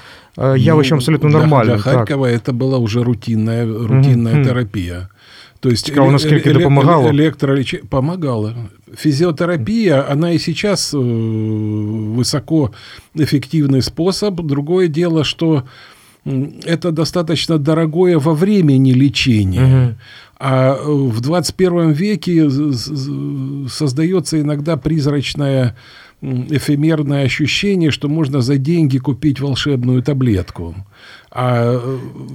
[0.57, 1.75] явищем абсолютно нормальним.
[1.75, 4.43] Для Харкова це була вже рутинна, рутинна mm-hmm.
[4.43, 5.07] терапія.
[5.67, 7.09] То есть Цікаво, наскільки эле- допомагало?
[7.09, 8.53] Электролечение помогало.
[8.97, 14.41] Физиотерапия, она и сейчас высокоэффективный способ.
[14.41, 15.63] Другое дело, что
[16.25, 19.63] это достаточно дорогое во времени лечение.
[19.63, 19.95] Угу.
[20.39, 22.49] А в 21 веке
[23.69, 25.75] создается иногда призрачная
[26.21, 30.75] эфемерное ощущение, что можно за деньги купить волшебную таблетку.
[31.39, 31.79] А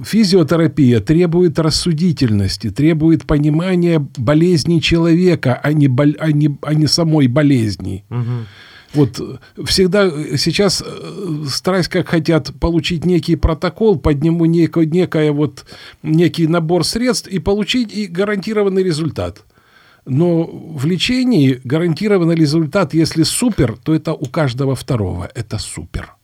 [0.05, 7.27] физиотерапия требует рассудительности, требует понимания болезни человека, а не, бол, а не, а не самой
[7.27, 8.05] болезни.
[8.09, 8.45] Угу.
[8.93, 10.81] Вот всегда сейчас
[11.49, 15.65] страсть как хотят получить некий протокол, под нему некое, некое вот,
[16.01, 19.43] некий набор средств и получить и гарантированный результат.
[20.05, 26.15] Но в лечении гарантированный результат, если супер, то это у каждого второго, это супер.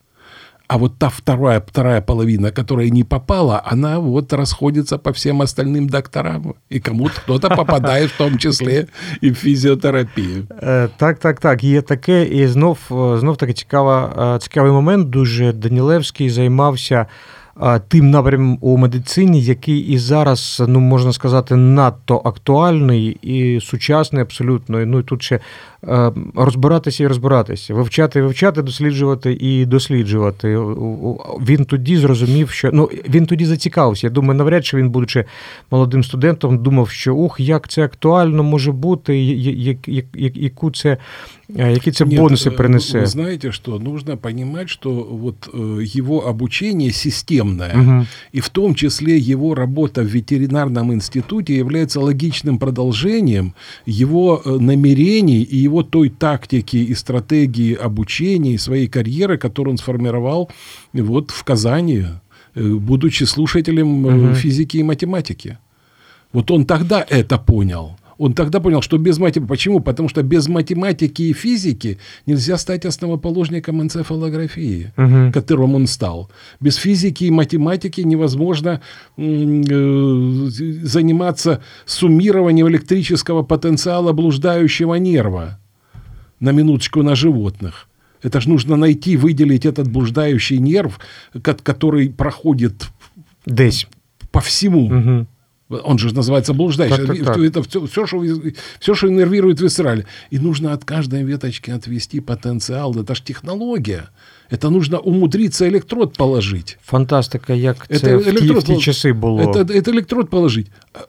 [0.69, 5.89] А вот та вторая, вторая половина, которая не попала, она вот расходится по всем остальным
[5.89, 6.55] докторам.
[6.71, 8.87] И кому-то кто-то попадает в том числе
[9.21, 10.47] і в фізіотерапію.
[10.97, 11.65] Так, так, так.
[11.65, 12.79] Є таке, і знов
[13.19, 15.11] знов таки цікава, цікавий момент.
[15.11, 17.07] Дуже Данілевський займався
[17.89, 24.87] тим напрямом у медицині, який і зараз, ну можна сказати, надто актуальний і сучасний абсолютно.
[24.87, 25.41] Ну і тут ще
[26.35, 30.59] розбиратися і розбиратися, вивчати, вивчати, досліджувати і досліджувати.
[31.49, 34.07] Він тоді зрозумів, що ну він тоді зацікавився.
[34.07, 35.25] Я думаю, навряд чи він, будучи
[35.71, 39.19] молодим студентом, думав, що ух, як це актуально може бути,
[40.35, 40.97] яку це
[41.57, 43.01] Какие це бонусы принесе?
[43.01, 48.07] Вы знаете, что нужно понимать, что вот его обучение системное, угу.
[48.33, 55.68] и в том числе его работа в ветеринарном институте является логичным продолжением его намерений и
[55.70, 60.50] его той тактики и стратегии обучения, и своей карьеры, которую он сформировал
[60.94, 62.06] вот в Казани,
[62.56, 64.34] будучи слушателем угу.
[64.36, 65.58] физики и математики.
[66.34, 67.99] Вот он тогда это понял.
[68.20, 69.48] Он тогда понял, что без математики...
[69.48, 69.80] Почему?
[69.80, 75.32] Потому что без математики и физики нельзя стать основоположником энцефалографии, угу.
[75.32, 76.30] которым он стал.
[76.60, 78.82] Без физики и математики невозможно
[79.16, 79.24] э,
[80.84, 85.58] заниматься суммированием электрического потенциала блуждающего нерва.
[86.42, 87.88] На минуточку на животных.
[88.22, 91.00] Это же нужно найти, выделить этот блуждающий нерв,
[91.42, 92.90] который проходит
[93.46, 93.88] Здесь.
[94.32, 94.88] по всему.
[94.88, 95.28] Угу.
[95.70, 97.06] Он же называется блуждающий.
[97.06, 97.38] Так, так, так.
[97.38, 98.24] Это все, все, что,
[98.80, 100.06] все, что иннервирует висцераль.
[100.32, 102.96] И нужно от каждой веточки отвести потенциал.
[102.96, 104.10] Это же технология.
[104.50, 106.78] Это нужно умудриться электрод положить.
[106.82, 109.42] Фантастика, як це это в, электрод, в ті часи було.
[109.42, 110.68] Это, это электрод положить.
[110.94, 111.00] А,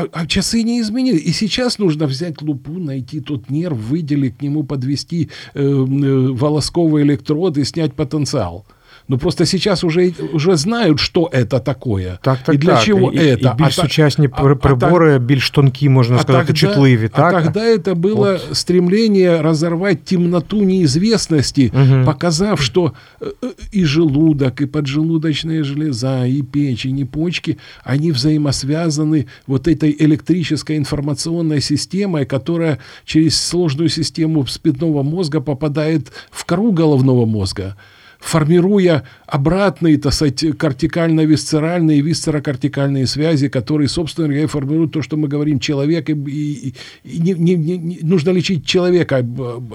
[0.00, 1.18] а, а часы не изменили.
[1.18, 7.02] И сейчас нужно взять лупу, найти тот нерв, выделить к нему, подвести э, э, волосковый
[7.02, 8.64] электрод и снять потенциал.
[9.07, 12.17] Ну просто сейчас уже уже знают, что это такое.
[12.21, 12.83] Так, так, і для так.
[12.83, 13.53] чого і, это.
[13.53, 17.09] І більш а, сучасні а, прибори, а, більш тонкі, можна сказать, тогда, чутливі.
[17.09, 17.33] Так?
[17.33, 18.57] А тогда это было вот.
[18.57, 22.05] стремление разорвать темноту неизвестности, угу.
[22.05, 29.27] показав, что э, э, и желудок, и поджелудочная железа, и печень, и почки, они взаимосвязаны
[29.47, 37.25] вот этой электрической информационной системой, которая через сложную систему спинного мозга попадает в кору головного
[37.25, 37.75] мозга
[38.18, 45.60] формируя обратные, так сказать, кортикально-висцеральные висцерокортикальные связи, которые, собственно говоря, формируют то, что мы говорим,
[45.60, 46.74] человек, и, и,
[47.04, 49.24] и не, не, не, нужно лечить человека,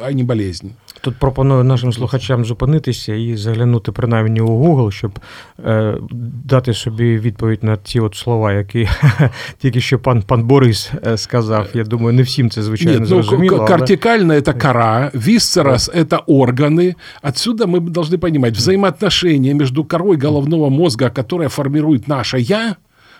[0.02, 0.74] а не болезнь.
[1.01, 5.19] Тут пропоную нашим слухачам зупинитися і заглянути принаймні у Google, щоб
[5.65, 5.95] е,
[6.45, 8.89] дати собі відповідь на ті от слова, які
[9.59, 11.67] тільки що пан пан Борис сказав.
[11.75, 13.57] Я думаю, не всім це звичайно Нет, зрозуміло.
[13.61, 14.41] Ну, кортикально але...
[14.41, 16.01] это кора, висцерас да.
[16.01, 16.97] это органы.
[17.23, 22.77] Отсюда мы должны понимать взаимоотношения между корой головного мозга, которая формирует наше «я»,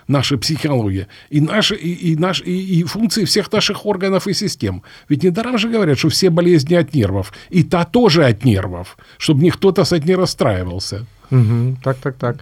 [0.08, 4.82] наша психология, и, наши, и, и, наш, и, и функции всех наших органов и систем.
[5.08, 7.32] Ведь недаром же говорят, что все болезни от нервов.
[7.50, 11.06] И та тоже от нервов, чтобы никто, так сказать, не расстраивался.
[11.30, 12.36] Угу, так, так, так.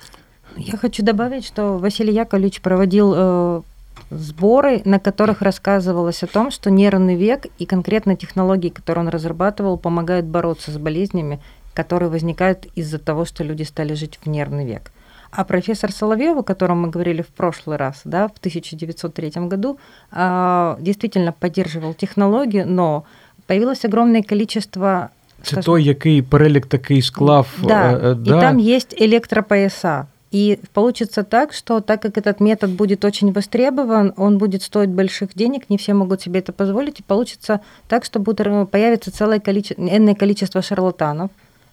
[0.56, 3.62] Я хочу добавить, что Василий Яковлевич проводил э,
[4.10, 9.78] сборы, на которых рассказывалось о том, что нервный век и конкретно технологии, которые он разрабатывал,
[9.78, 11.40] помогают бороться с болезнями,
[11.74, 14.90] которые возникают из-за того, что люди стали жить в нервный век.
[15.30, 19.78] А профессор Соловьев, о котором мы говорили в прошлый раз, да, в 1903 году,
[20.10, 23.04] а, действительно поддерживал технологию, но
[23.46, 25.10] появилось огромное количество
[25.42, 27.46] Це скажем, той, який перелік такий склав.
[27.62, 30.06] Да, э, да, и там есть электропояса.
[30.34, 35.34] И получится так, что так как этот метод будет очень востребован, он будет стоить больших
[35.34, 39.82] денег, не все могут себе это позволить, и получится так, что будет, появится целое количество,
[39.82, 41.30] энное количество шарлатанов,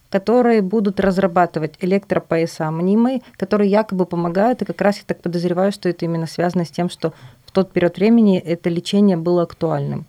[0.09, 5.89] которые будут разрабатывать электропояса мнимые, которые якобы помогают, и как раз я так подозреваю, что
[5.89, 7.13] это именно связано с тем, что
[7.45, 10.05] в тот период времени это лечение было актуальным.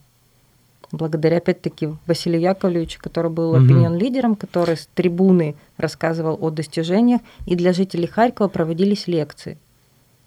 [0.90, 7.74] Благодаря, опять-таки, Василию Яковлевичу, который был опинион-лидером, который с трибуны рассказывал о достижениях, и для
[7.74, 9.58] жителей Харькова проводились лекции.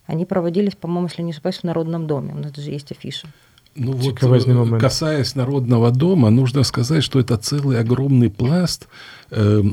[0.05, 2.34] Они проводились, по-моему, если не ошибаюсь, в Народном доме.
[2.34, 3.27] У нас даже есть афиша.
[3.75, 8.88] Ну вот, э, касаясь Народного дома, нужно сказать, что это целый огромный пласт
[9.29, 9.63] э,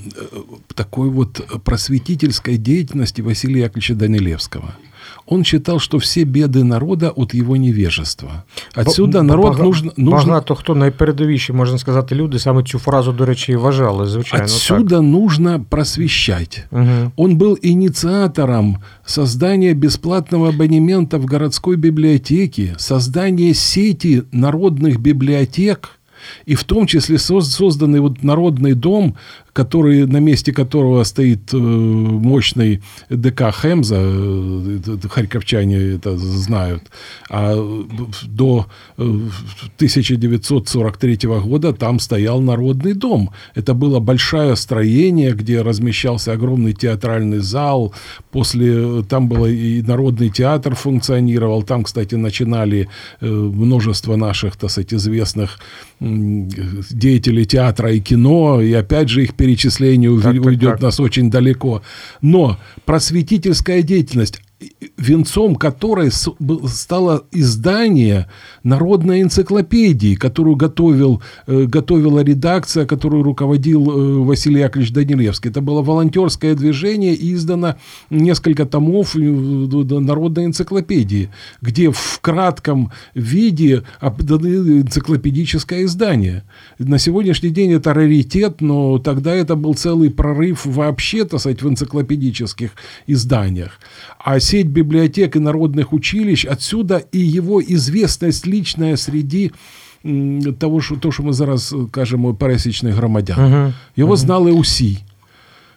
[0.74, 4.74] такой вот просветительской деятельности Василия Яковлевича Данилевского.
[5.27, 8.43] Он считал, что все беды народа от его невежества.
[8.75, 10.27] Отсюда народ Бага, нужно, нужно...
[10.27, 14.45] Багато хто найпередовіші, можна сказати, люди саме цю фразу, до речі, і вважали, звичайно.
[14.45, 15.03] Отсюда так.
[15.03, 16.65] нужно просвещать.
[16.71, 17.11] Угу.
[17.15, 25.99] Он был инициатором создания бесплатного абонемента в городской библиотеке, создания сети народных библиотек –
[26.45, 29.15] и в том числе созданный вот народный дом,
[29.58, 32.80] который, на месте которого стоит мощный
[33.10, 33.98] ДК Хемза,
[35.10, 36.84] харьковчане это знают,
[37.28, 37.56] а
[38.22, 43.30] до 1943 года там стоял Народный дом.
[43.56, 47.92] Это было большое строение, где размещался огромный театральный зал.
[48.30, 51.64] После там было и Народный театр функционировал.
[51.64, 52.88] Там, кстати, начинали
[53.20, 55.58] множество наших, так сказать, известных
[55.98, 60.82] деятелей театра и кино, и опять же их перечисление так, уйдет так, так.
[60.82, 61.82] нас очень далеко.
[62.20, 64.40] Но просветительская деятельность,
[64.96, 68.26] венцом которой стало издание
[68.64, 75.50] народной энциклопедии, которую готовил, э, готовила редакция, которую руководил э, Василий Яковлевич Данилевский.
[75.50, 77.76] Это было волонтерское движение, издано
[78.10, 81.30] несколько томов э, народной энциклопедии,
[81.62, 86.42] где в кратком виде энциклопедическое издание.
[86.78, 91.68] На сегодняшний день это раритет, но тогда это был целый прорыв вообще, так сказать, в
[91.68, 92.70] энциклопедических
[93.06, 93.78] изданиях.
[94.18, 99.51] А сеть библиотек и народных училищ, отсюда и его известность личная среди
[100.59, 103.39] того, що, то, що ми зараз кажемо, пересічних громадян.
[103.39, 103.73] Uh-huh.
[103.95, 104.17] Його uh-huh.
[104.17, 104.97] знали усі.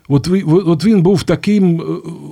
[0.08, 1.76] Вот, вы, вот він був таким,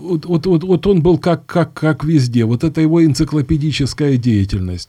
[0.03, 2.45] вот, вот, вот, вот он был как, как, как везде.
[2.45, 4.89] Вот это его энциклопедическая деятельность.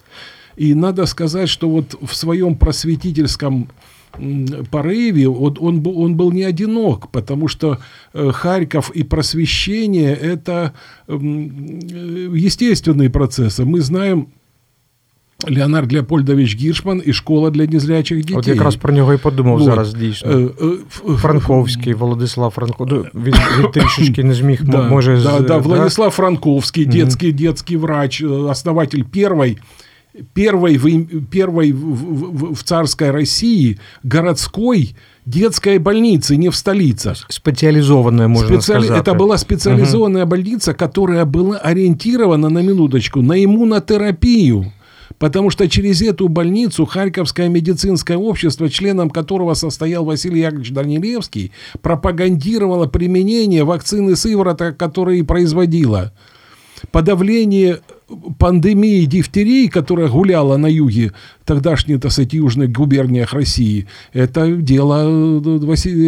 [0.55, 3.67] И надо сказать, что вот в своем просветительском
[4.71, 7.79] порыве он, он, он был не одинок, потому что
[8.13, 10.73] э, Харьков и просвещение – это
[11.07, 13.65] естественные процессы.
[13.65, 14.29] Мы знаем,
[15.47, 18.37] Леонард Леопольдович Гіршман і школа для незрячих дітей.
[18.37, 19.65] От якраз про нього і подумав вот.
[19.65, 20.31] зараз дійсно.
[20.31, 20.65] Е,
[21.11, 22.87] е, Франковський, Владислав Франко.
[22.91, 25.21] Ну, він, він трішечки не зміг, да, може...
[25.23, 29.57] Да, да, Владислав Франковский, детский, детский врач, основатель первой
[30.34, 34.94] первой, в, первой в, в, в царской России городской
[35.26, 37.14] детской больницы, не в столице.
[37.28, 38.84] Специализованная, можно Специали...
[38.84, 39.02] сказать.
[39.02, 40.30] Это была специализованная угу.
[40.30, 44.72] больница, которая была ориентирована на минуточку на иммунотерапию.
[45.18, 51.52] Потому что через эту больницу Харьковское медицинское общество, членом которого состоял Василий Яковлевич Данилевский,
[51.82, 56.12] пропагандировало применение вакцины сывороток, которые производила.
[56.90, 57.80] Подавление
[58.37, 61.11] пандемии дифтерии, которая гуляла на юге
[61.43, 65.41] тогдашней, так сказать, южных губерниях России, это дело,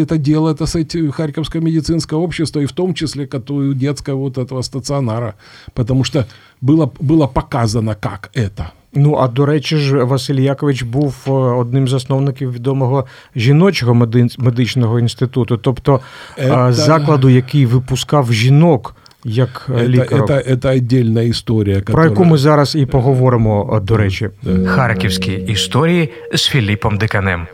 [0.04, 3.28] это дело, так сказать, Харьковского медицинского общества, и в том числе
[3.76, 5.36] детского вот этого стационара,
[5.74, 6.28] потому что
[6.62, 8.72] было, было показано, как это.
[8.94, 11.16] Ну, а до речі ж, Василь Якович був
[11.58, 13.06] одним з засновників відомого
[13.36, 13.94] жіночого
[14.38, 16.00] медичного інституту, тобто
[16.38, 16.72] это...
[16.72, 20.29] закладу, який випускав жінок як лікарок.
[20.29, 21.81] Це, це, це віддільна історія.
[21.81, 24.31] Про яку ми зараз і поговоримо, до речі.
[24.67, 27.47] Харківські історії з Філіпом Деканем.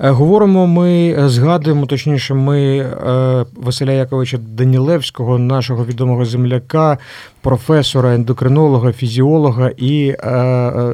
[0.00, 6.98] Е, говоримо ми, е, згадуємо, точніше, ми е, Василя Яковича Данілевського, нашого відомого земляка,
[7.44, 10.14] професора, ендокринолога, фізіолога, і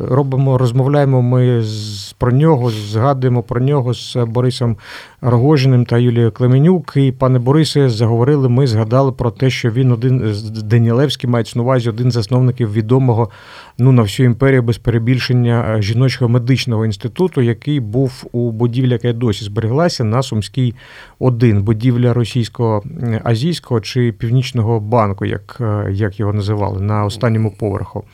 [0.09, 4.77] робимо, розмовляємо ми з про нього, згадуємо про нього з Борисом
[5.23, 6.93] Рогожиним та Юлією Клеменюк.
[6.97, 8.49] І пане Борисе, заговорили.
[8.49, 10.35] Ми згадали про те, що він один
[10.65, 13.31] Данілевський мається на увазі один з засновників відомого
[13.79, 19.45] ну на всю імперію без перебільшення жіночого медичного інституту, який був у будівлі, яка досі
[19.45, 20.75] збереглася на Сумській
[21.19, 22.83] 1, будівля російського
[23.25, 28.05] азійського чи північного банку, як, як його називали, на останньому поверху.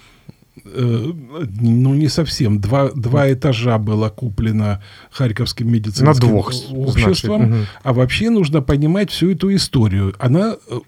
[0.74, 1.12] Э,
[1.60, 2.60] ну, не совсем.
[2.60, 7.46] Два, два этажа было куплено Харьковским медицинским На двух, обществом.
[7.46, 7.66] Значит, угу.
[7.82, 10.14] А вообще нужно понимать всю эту историю.
[10.18, 10.56] Она...
[10.68, 10.80] Э,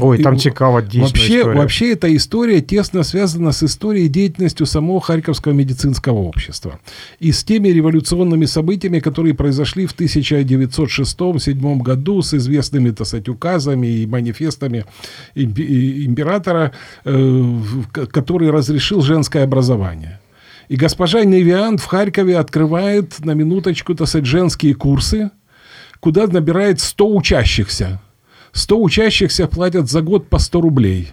[0.00, 1.58] Ой, там цікава вообще, история.
[1.58, 6.78] Вообще эта история тесно связана с историей деятельностью самого Харьковского медицинского общества.
[7.20, 13.86] И с теми революционными событиями, которые произошли в 1906-1907 году с известными, так сказать, указами
[13.86, 14.84] и манифестами
[15.34, 16.72] императора,
[17.04, 17.54] э,
[18.12, 20.20] который разрешил женское образование.
[20.68, 25.30] И госпожа Невиан в Харькове открывает на минуточку, так сказать, женские курсы,
[25.98, 28.00] куда набирает 100 учащихся.
[28.52, 31.12] 100 учащихся платят за год по 100 рублей.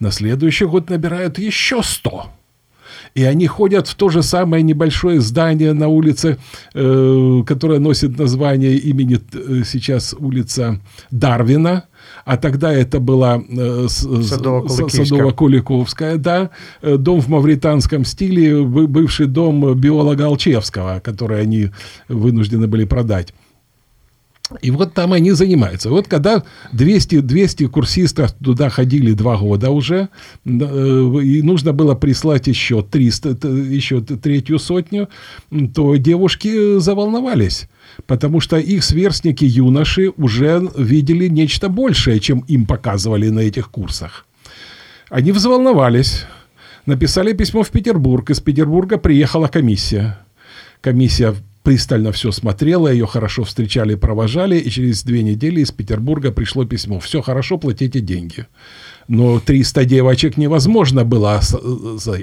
[0.00, 2.30] На следующий год набирают еще 100.
[3.14, 6.38] И они ходят в то же самое небольшое здание на улице,
[6.74, 10.80] э, которое носит название имени э, сейчас улица
[11.10, 11.84] Дарвина
[12.24, 16.50] а тогда это была э, Садово-Куликовская, да,
[16.82, 21.70] э, дом в мавританском стиле, бывший дом биолога Алчевского, который они
[22.08, 23.32] вынуждены были продать.
[24.62, 25.90] И вот там они занимаются.
[25.90, 26.42] Вот когда
[26.72, 30.08] 200, 200 курсистов туда ходили два года уже,
[30.44, 35.08] э, и нужно было прислать еще 300, еще третью сотню,
[35.74, 37.68] то девушки заволновались.
[38.06, 44.26] Потому что их сверстники, юноши, уже видели нечто большее, чем им показывали на этих курсах.
[45.10, 46.24] Они взволновались,
[46.86, 48.30] написали письмо в Петербург.
[48.30, 50.18] Из Петербурга приехала комиссия.
[50.80, 51.34] Комиссия
[51.70, 56.64] пристально все смотрела, ее хорошо встречали и провожали, и через две недели из Петербурга пришло
[56.64, 56.98] письмо.
[56.98, 58.46] Все хорошо, платите деньги.
[59.06, 61.40] Но 300 девочек невозможно было.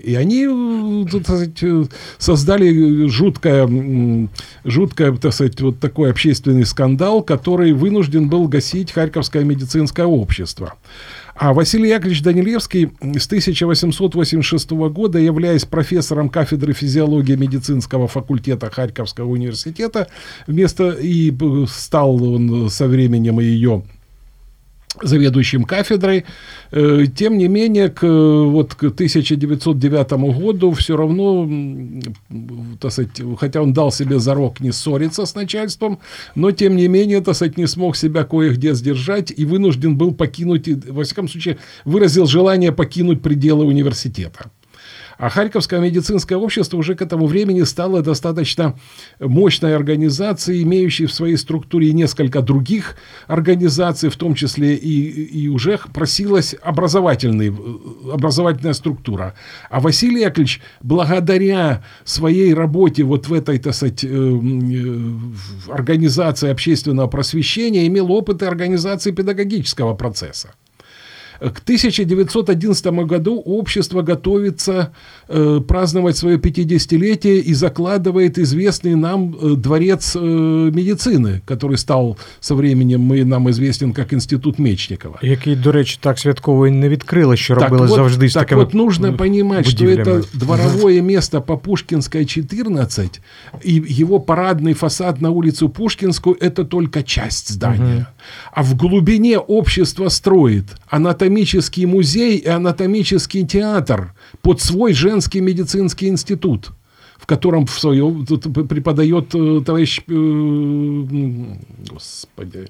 [0.03, 4.27] И они так сказать, создали жуткое,
[4.65, 10.73] жуткое так сказать, вот такой общественный скандал, который вынужден был гасить Харьковское медицинское общество.
[11.39, 20.07] А Василий Яковлевич Данилевский с 1886 года, являясь профессором кафедры физиологии медицинского факультета Харьковского университета,
[20.47, 21.31] вместо и
[21.67, 23.83] стал он со временем ее
[25.01, 26.25] заведующим кафедрой.
[26.71, 31.49] Э, тем не менее, к, вот, к 1909 году все равно,
[32.79, 35.99] так сказать, хотя он дал себе зарок не ссориться с начальством,
[36.35, 40.67] но тем не менее, так сказать, не смог себя кое-где сдержать и вынужден был покинуть,
[40.87, 44.51] во всяком случае, выразил желание покинуть пределы университета.
[45.17, 48.77] А Харьковское медицинское общество уже к этому времени стало достаточно
[49.19, 52.95] мощной организацией, имеющей в своей структуре несколько других
[53.27, 57.53] организаций, в том числе и, и уже просилась образовательный,
[58.13, 59.33] образовательная структура.
[59.69, 67.07] А Василий Яковлевич, благодаря своей работе вот в этой, так сказать, э, э, организации общественного
[67.07, 70.51] просвещения, имел опыт организации педагогического процесса.
[71.42, 74.92] К 1911 году общество готовится
[75.28, 82.54] э, праздновать свое 50-летие и закладывает известный нам э, дворец э, медицины, который стал со
[82.54, 85.18] временем мы, нам известен как Институт Мечникова.
[85.22, 88.42] Який, до речі, так святково і не відкрили, що так робили вот, завжди з Так
[88.42, 93.20] такими вот, нужно понимать, что это дворовое место по Пушкинской 14,
[93.64, 98.06] и его парадный фасад на улицу Пушкинскую – это только часть здания.
[98.52, 106.07] А в глубине общество строит анатомию анатомический музей и анатомический театр под свой женский медицинский
[106.07, 106.71] институт
[107.17, 108.25] в котором в свое
[108.69, 111.45] преподает э, товарищ э,
[111.91, 112.69] господи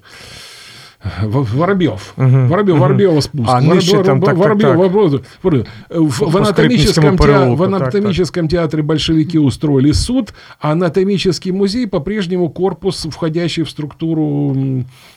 [1.23, 2.13] Воробьев.
[2.17, 2.27] Угу.
[2.27, 2.83] Воробьев, угу.
[2.83, 3.49] Воробьева спуск.
[3.49, 4.93] А, Воробьев, там, так, Воробьев, так, так.
[4.93, 5.67] Воробьев, Воробьев.
[5.89, 12.49] В, в, анатомическом, театре, в анатомическом так, театре большевики устроили суд, а анатомический музей по-прежнему
[12.49, 14.55] корпус, входящий в структуру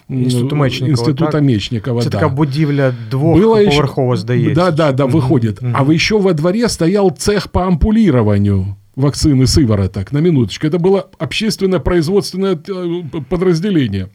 [0.09, 0.91] Інституту Мечникова.
[0.91, 1.43] Інститута так?
[1.43, 2.19] Мечникова Це да.
[2.19, 4.55] така будівля двохповерхова, здається.
[4.55, 5.63] Да, да, да, выходит.
[5.63, 5.73] Mm-hmm.
[5.75, 10.67] А еще во дворе стоял цех по ампулированию вакцины сывороток, на минуточку.
[10.67, 14.09] Это было общественно-производственное э, подразделение.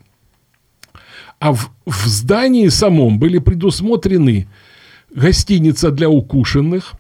[1.38, 4.48] А в, в здании самом были предусмотрены
[5.14, 6.94] гостиница для укушенных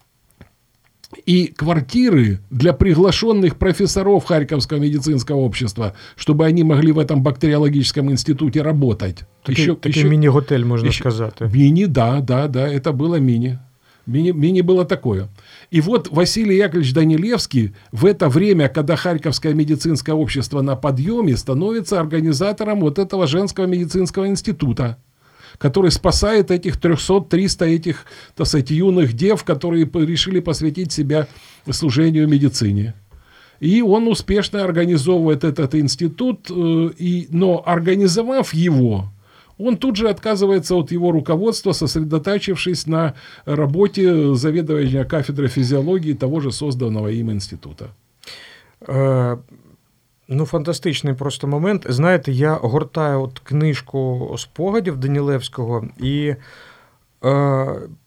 [1.24, 8.62] и квартиры для приглашенных профессоров Харьковского медицинского общества, чтобы они могли в этом бактериологическом институте
[8.62, 9.24] работать.
[9.42, 11.40] Такий, еще, такий еще, мини-готель, можно еще, сказать.
[11.40, 13.58] Мини, да, да, да, это было мини.
[14.06, 15.28] Мини было такое.
[15.70, 21.98] И вот Василий Яковлевич Данилевский в это время, когда Харьковское медицинское общество на подъеме, становится
[21.98, 24.98] организатором вот этого женского медицинского института
[25.58, 28.04] который спасает этих 300-300 этих,
[28.34, 31.28] так сказать, юных дев, которые решили посвятить себя
[31.70, 32.94] служению медицине.
[33.58, 39.10] И он успешно организовывает этот институт, э, и, но организовав его,
[39.57, 43.13] он тут же отказывается от его руководства, сосредоточившись на
[43.45, 47.89] работе заведования кафедры физиологии того же созданного им института.
[48.87, 49.37] Э,
[50.27, 51.85] ну, фантастичний просто момент.
[51.89, 56.37] Знаєте, я гортаю от книжку спогадів Данілевського і е,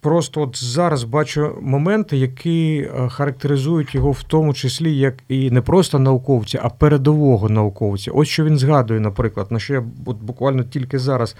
[0.00, 5.60] просто от зараз бачу моменти, які е, характеризують його в тому числі як і не
[5.60, 8.10] просто науковця, а передового науковця.
[8.14, 11.36] Ось що він згадує, наприклад, на що я от буквально тільки зараз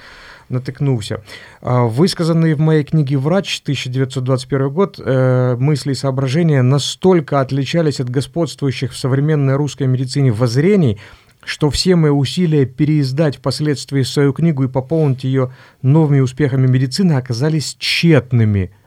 [0.51, 1.19] натыкнулся.
[1.63, 8.93] Высказанные в моей книге «Врач» 1921 год э, мысли и соображения настолько отличались от господствующих
[8.93, 10.99] в современной русской медицине воззрений,
[11.49, 15.53] что все мои усилия переиздать впоследствии свою книгу и пополнить ее
[15.83, 18.79] новыми успехами медицины оказались тщетными –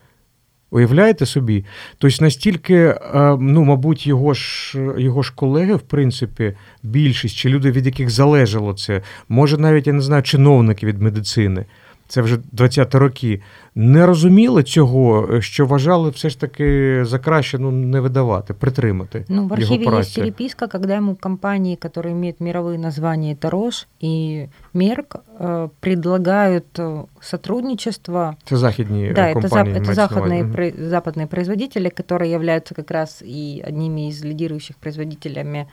[0.71, 1.65] Уявляєте собі?
[1.97, 6.53] Тобто настільки, е, ну, мабуть, його ж його ж колеги, в принципі,
[6.83, 11.65] більшість, чи люди, від яких залежало це, може навіть, я не знаю, чиновники від медицини.
[12.12, 13.40] це вже 20-ті роки,
[13.74, 19.24] не розуміли цього, що вважали все ж таки за краще ну, не видавати, притримати.
[19.28, 23.86] Ну, в архиве його есть переписка, когда ему компании, которые имеют мировые названия, это Рош
[24.04, 25.16] и Мерк,
[25.80, 26.80] предлагают
[27.20, 28.36] сотрудничество.
[28.46, 29.72] Это западные да, компании.
[29.72, 34.76] Это, за, это западные, про, западные производители, которые являются как раз и одними из лидирующих
[34.76, 35.66] производителями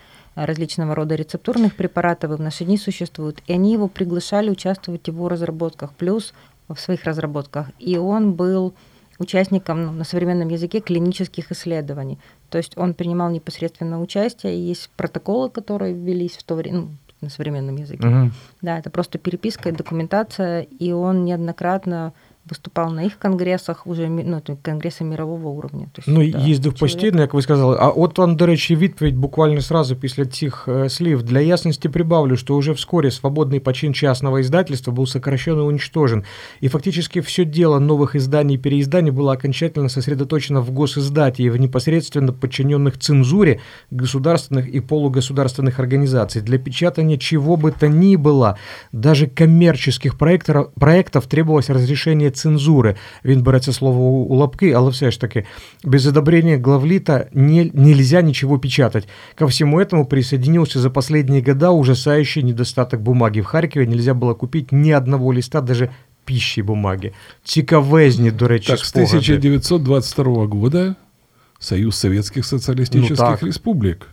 [0.45, 3.41] различного рода рецептурных препаратов и в наши дни существуют.
[3.47, 6.33] И они его приглашали участвовать в его разработках, плюс
[6.67, 7.67] в своих разработках.
[7.79, 8.73] И он был
[9.19, 12.19] участником ну, на современном языке клинических исследований.
[12.49, 16.89] То есть он принимал непосредственно участие, и есть протоколы, которые ввелись в то время, ну,
[17.21, 18.07] на современном языке.
[18.07, 18.31] Угу.
[18.61, 22.13] Да, это просто переписка и документация, и он неоднократно
[22.50, 25.86] виступав на їх конгресах, уже ну, конгреси мирового уровня.
[25.92, 26.78] Тобто, ну, да, їздив чоловік.
[26.78, 27.76] постійно, як ви сказали.
[27.80, 31.22] А от вам, до речі, відповідь буквально сразу після цих э, слів.
[31.22, 36.24] Для ясности прибавлю, что уже вскоре свободный почин частного издательства был сокращен и уничтожен,
[36.62, 41.56] и фактически все дело новых изданий и переизданий было окончательно сосредоточено в госиздате и в
[41.56, 46.42] непосредственно подчиненных цензуре государственных и полугосударственных организаций.
[46.42, 48.58] Для печатания чего бы то ни было,
[48.92, 52.94] даже коммерческих проектов, проектов требовалось разрешение цензури.
[53.24, 55.44] Він бере це слово у лапки, але все ж таки,
[55.84, 59.08] без одобрения главлита не, нельзя ничего печатать.
[59.38, 63.40] Ко всему этому присоединился за последние года ужасающий недостаток бумаги.
[63.40, 65.90] В Харькове нельзя было купить ни одного листа, даже
[66.24, 67.12] пищи бумаги.
[67.44, 69.08] Цікавезні, до речі, Так, спогади.
[69.08, 70.94] с 1922 года
[71.58, 74.08] Союз Советских Социалистических ну, Республик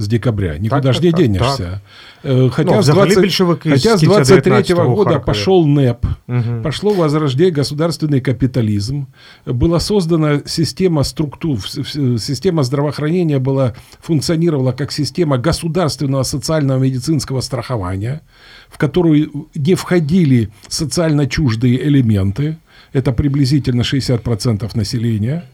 [0.00, 0.56] с декабря.
[0.56, 1.82] Никуда же не денешься.
[2.22, 2.30] Так.
[2.30, 5.26] Э, хотя, ну, с 20, хотя с 23 -го года Харькове.
[5.26, 6.62] пошел НЭП, угу.
[6.64, 9.08] пошло возрождение государственный капитализм,
[9.44, 18.22] была создана система структур, система здравоохранения была, функционировала как система государственного социального медицинского страхования,
[18.70, 22.56] в которую не входили социально чуждые элементы,
[22.94, 25.44] это приблизительно 60% населения,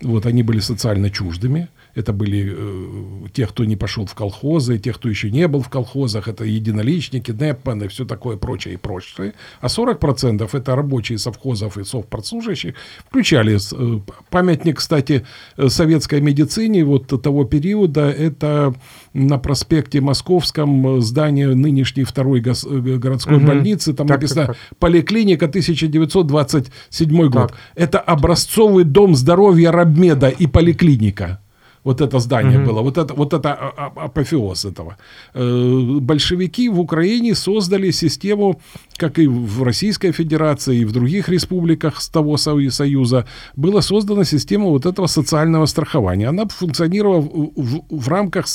[0.00, 1.68] вот они были социально чуждыми.
[1.94, 5.68] Это были э, те, кто не пошел в колхозы, те, кто еще не был в
[5.68, 9.34] колхозах, это единоличники, НЭПМаны, все такое прочее и прочее.
[9.60, 12.74] А 40% это рабочие совхозов и совпрослужащих,
[13.08, 15.26] включали э, памятник, кстати,
[15.56, 18.74] э, советской медицине вот того периода, это
[19.12, 23.46] на проспекте Московском здание нынешней второй гос- э, городской угу.
[23.46, 24.78] больницы, там так, написано так, так.
[24.78, 27.32] поликлиника 1927 год.
[27.32, 27.58] Так.
[27.74, 31.40] Это образцовый дом здоровья Рабмеда и поликлиника.
[31.84, 32.66] Вот это здание угу.
[32.66, 34.96] было, вот это, вот это а, а, апофеоз этого.
[35.34, 38.60] Э, большевики в Украине создали систему,
[38.96, 43.24] как и в Российской Федерации, и в других республиках с того Союза,
[43.56, 46.28] была создана система вот этого социального страхования.
[46.28, 48.46] Она функционировала в, в, в рамках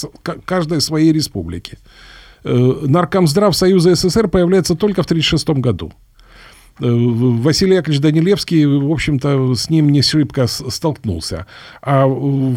[0.45, 1.79] каждой своей республики.
[2.43, 2.53] Э,
[2.87, 5.91] Наркомздрав Союза СССР появляется только в 1936 году.
[6.79, 11.45] Э, Василий Яковлевич Данилевский, в общем-то, с ним не шибко столкнулся.
[11.81, 12.55] А в,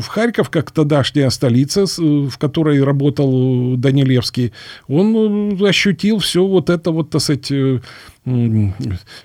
[0.00, 4.52] в Харьков, как тогдашняя столица, в которой работал Данилевский,
[4.88, 7.80] он э, ощутил все вот это вот, так сказать, э,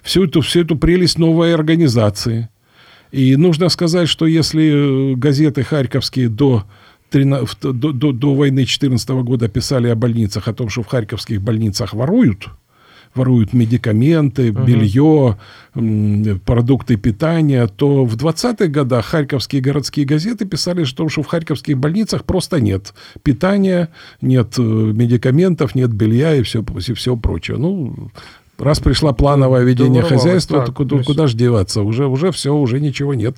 [0.04, 2.50] всю эту, всю эту прелесть новой организации.
[3.12, 6.66] И нужно сказать, что если газеты харьковские до
[7.10, 11.42] 13, до, до, до войны 14 года писали о больницах, о том, что в харьковских
[11.42, 12.50] больницах воруют–
[13.16, 15.38] воруют медикаменты, белье,
[16.46, 22.24] продукты питания, то в 20-х годах харьковские городские газеты писали, что, что в харьковских больницах
[22.26, 22.94] просто нет
[23.24, 23.90] питания,
[24.22, 27.58] нет э, медикаментов, нет белья и все, и все прочее.
[27.58, 28.10] Ну,
[28.58, 31.82] раз пришла плановое ведение хозяйства, так, то куда, куда же деваться?
[31.82, 33.38] Уже, уже все, уже ничего нет.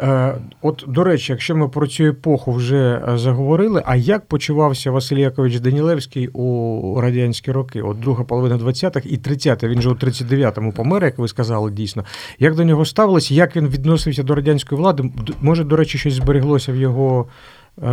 [0.00, 4.90] Е, от, до речі, якщо ми про цю епоху вже е, заговорили, а як почувався
[4.90, 7.82] Василь Якович Данілевський у радянські роки?
[7.82, 12.04] От друга половина 20-х і 30-х, він же у 39-му помер, як ви сказали, дійсно.
[12.38, 15.10] Як до нього ставилось, як він відносився до радянської влади?
[15.40, 17.26] Може, до речі, щось збереглося в його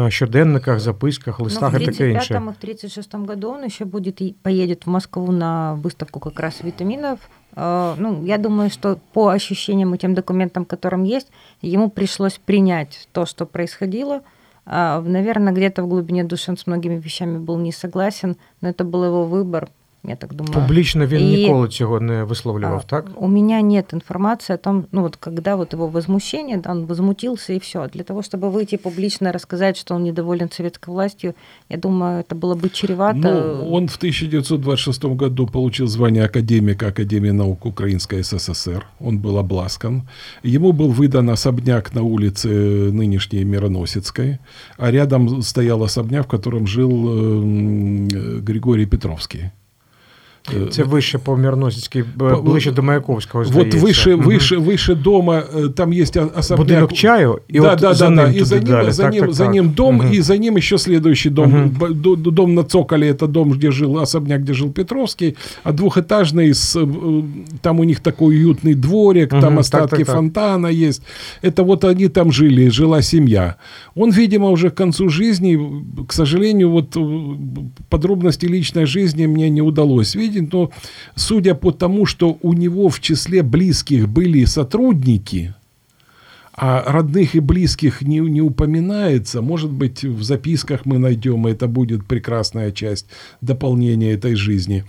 [0.09, 2.33] щоденниках, записках, листах ну, и такое инше.
[2.33, 7.19] В 1936 году он еще будет, поедет в Москву на выставку как раз витаминов
[7.55, 11.27] Э, ну, я думаю, что по ощущениям и тем документам, которым есть,
[11.61, 14.21] ему пришлось принять то, что происходило.
[14.65, 18.83] А, наверное, где-то в глубине души он с многими вещами был не согласен, но это
[18.83, 19.69] был его выбор,
[20.09, 20.53] я так думаю.
[20.53, 23.05] Публично він и, ніколи цього не висловлював, а, так?
[23.15, 27.53] У меня нет информации о том, ну вот когда вот его возмущение, да, он возмутился
[27.53, 27.87] и все.
[27.93, 31.33] Для того, чтобы выйти публично рассказать, что он недоволен советской властью,
[31.69, 33.17] я думаю, это было бы чревато.
[33.17, 38.85] Ну, он в 1926 году получил звание академика Академии наук Украинской СССР.
[38.99, 40.03] Он был обласкан.
[40.43, 42.47] Ему был выдан особняк на улице
[42.91, 44.39] нынешней Мироносецкой,
[44.77, 49.51] а рядом стоял особняк, в котором жил э, Григорий Петровский.
[50.71, 52.03] Це вище по Мирносицькій,
[52.43, 53.79] ближче до Маяковського, здається.
[53.79, 55.43] Вот выше, выше, выше дома,
[55.75, 56.67] там есть особняк.
[56.67, 58.41] Будинок чаю, и да, вот да, за да, ним.
[58.41, 58.91] И за ним, дали.
[58.91, 60.07] за, так, ним, так, за ним дом, угу.
[60.13, 61.71] и за ним еще следующий дом.
[61.79, 62.15] Угу.
[62.15, 66.87] Дом на Цоколе, это дом, где жил, особняк, где жил Петровский, а двухэтажный, с,
[67.61, 70.77] там у них такой уютный дворик, угу, там остатки так, так, фонтана так.
[70.77, 71.01] есть.
[71.41, 73.55] Это вот они там жили, жила семья.
[73.95, 75.59] Он, видимо, уже к концу жизни,
[76.07, 76.97] к сожалению, вот
[77.89, 80.71] подробности личной жизни мне не удалось видеть, но
[81.15, 85.53] судя по тому, что у него в числе близких были сотрудники,
[86.53, 91.67] а родных и близких не, не упоминается, может быть, в записках мы найдем, и это
[91.67, 93.07] будет прекрасная часть
[93.41, 94.85] дополнения этой жизни.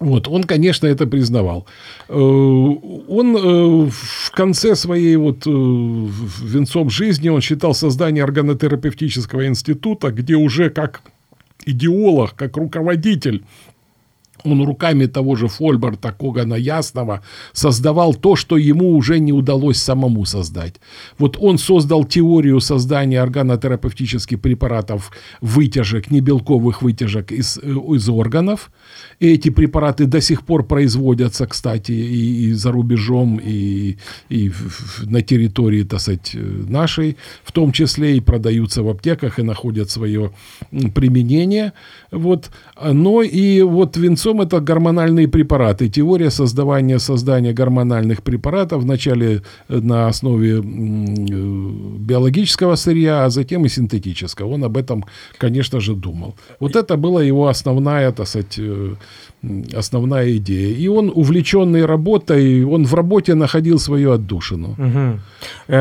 [0.00, 1.66] Вот, он, конечно, это признавал.
[2.08, 10.10] Э, он э, в конце своей вот э, венцом жизни он считал создание органотерапевтического института,
[10.10, 11.02] где уже как
[11.64, 13.44] идеолог, как руководитель
[14.44, 17.22] он руками того же Фольберта Когана Ясного
[17.52, 20.74] создавал то, что ему уже не удалось самому создать.
[21.18, 28.70] Вот он создал теорию создания органотерапевтических препаратов вытяжек, небелковых вытяжек из, из органов.
[29.18, 33.96] И эти препараты до сих пор производятся, кстати, и, и за рубежом, и,
[34.28, 34.52] и
[35.02, 40.32] на территории, так сказать, нашей, в том числе и продаются в аптеках и находят свое
[40.94, 41.72] применение.
[42.14, 42.50] Вот.
[42.80, 45.88] Но и вот венцом это гормональные препараты.
[45.88, 50.60] Теория создавания, создания гормональных препаратов вначале э, на основе э,
[51.98, 54.54] биологического сырья, а затем и синтетического.
[54.54, 55.04] Он об этом,
[55.38, 56.34] конечно же, думал.
[56.60, 58.94] Вот это была его основная, так сказать, э,
[59.78, 60.76] основная идея.
[60.84, 64.76] И он, увлеченный работой, он в роботі знаходив свою отдушину.
[64.78, 65.18] Угу.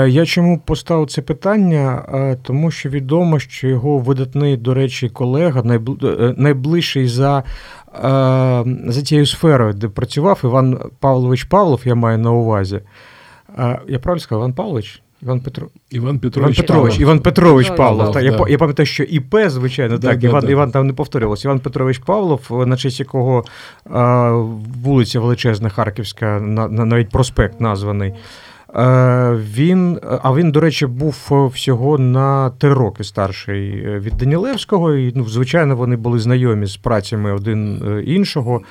[0.07, 2.03] Я чому поставив це питання?
[2.43, 5.63] Тому що відомо, що його видатний, до речі, колега,
[6.37, 7.43] найближчий за
[8.87, 12.79] за тією сферою, де працював Іван Павлович Павлов, я маю на увазі.
[13.87, 15.01] Я правильно сказав, Іван Павлович?
[15.23, 15.67] Іван Петро...
[15.89, 18.11] Іван Петрович Іван Петрович, Іван Петрович Павлов.
[18.11, 18.29] Так, да.
[18.29, 21.47] Я я пам'ятаю, що ІП, звичайно, да, так, да, Іван Іван там не повторювався.
[21.47, 23.43] Іван Петрович Павлов, на честь якого
[23.89, 24.31] а,
[24.83, 28.13] вулиця Величезна Харківська, на, навіть проспект названий.
[29.55, 34.93] Він, А він, до речі, був всього на три роки старший від Данілевського.
[34.93, 38.61] І, ну, Звичайно, вони були знайомі з працями один іншого.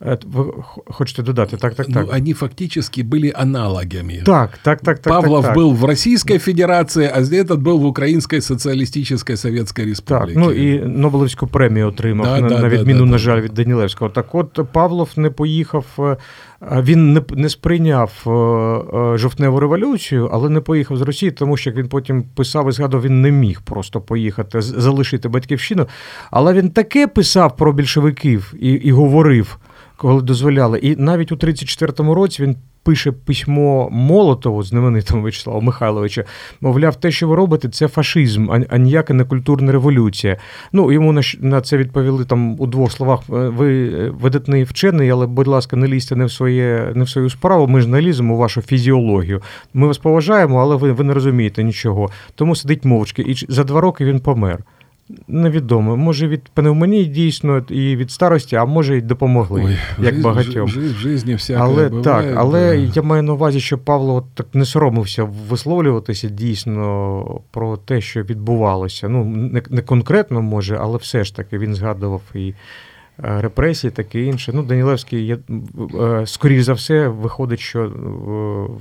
[0.00, 2.06] Вы хочете додати, так, так, так.
[2.06, 4.22] Ну, они фактически были аналогами.
[4.24, 5.12] Так, так, так, так.
[5.12, 5.56] Павлов так, так.
[5.56, 10.34] был в Российской Федерации, а этот был в Українській Соціалістичній Советській Республіці.
[10.34, 13.54] Так, ну і Нобелівську премію отримав, да, на, да, на відміну, да, на жаль, від
[13.54, 14.10] Данілевського.
[14.10, 16.16] Так от Павлов не поїхав, е,
[16.71, 21.69] він не, не сприйняв е, е, жовтневу революцію, але не поїхав з Росії, тому що
[21.69, 25.87] як він потім писав і згадував, він не міг просто поїхати, залишити батьківщину.
[26.31, 29.59] Але він таке писав про більшовиків і, і говорив
[29.97, 30.79] коли дозволяли.
[30.79, 32.55] І навіть у 34-му році він
[32.85, 36.23] пише письмо Молотову, знаменитому Вячеславу Михайловича,
[36.61, 40.37] мовляв, те, що ви робите, це фашизм, а ніяка не культурна революція.
[40.73, 45.27] Ну, йому на це відповіли там у двох словах: «Е, ви е, видатний вчений, але,
[45.27, 48.33] будь ласка, не лізьте не в своє, не в свою справу, ми ж не ліземо
[48.33, 49.41] у вашу фізіологію.
[49.73, 52.09] Ми вас поважаємо, але ви, ви не розумієте нічого.
[52.35, 53.21] Тому сидить мовчки.
[53.21, 54.59] І за два роки він помер.
[55.27, 55.97] Невідомо.
[55.97, 60.65] Може від пневмонії дійсно і від старості, а може й допомогли, Ой, як жизнь, багатьом.
[60.65, 62.91] В житті але буває, так, але да.
[62.95, 69.09] я маю на увазі, що Павло так не соромився висловлюватися дійсно про те, що відбувалося.
[69.09, 72.53] Ну, не, не конкретно може, але все ж таки він згадував і.
[73.23, 74.51] Е, репресії, таке інше.
[74.55, 75.37] Ну, Данілевський,
[76.01, 77.89] е, скоріш за все, виходить, що е,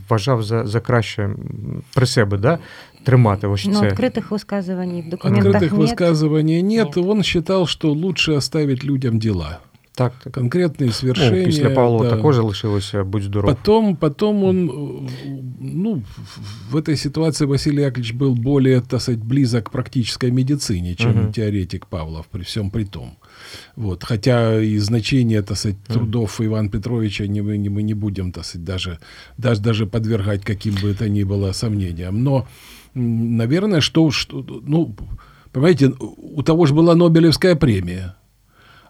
[0.09, 1.31] вважав за за краще
[1.95, 2.59] при себе, да?
[3.05, 3.89] Тримати ось ну, це.
[3.89, 5.73] открытых высказываний в документах Открытых нет.
[5.73, 6.97] высказываний нет.
[6.97, 7.07] нет.
[7.07, 9.61] Он считал, что лучше оставить людям дела.
[9.97, 10.35] Так, так.
[10.35, 11.41] Конкретные свершения.
[11.41, 12.17] Ну, після Павлова да.
[12.17, 13.57] також залишилося «Будь здоров».
[13.57, 15.09] Потом, потом он,
[15.61, 16.03] ну,
[16.71, 21.33] в этой ситуации Василий Яковлевич был более, так сказать, близок к практической медицине, чем угу.
[21.33, 23.17] теоретик Павлов, при всем при том.
[23.77, 24.03] Вот.
[24.03, 28.65] Хотя и значение, так сказать, трудов Ивана Петровича не, не, мы не будем, так сказать,
[28.65, 28.99] даже,
[29.39, 32.25] даже, даже подвергать каким бы это ни было сомнениям.
[32.25, 32.47] Но
[32.95, 34.95] наверное, что, что ну,
[35.53, 38.17] понимаете, у того же была Нобелевская премия,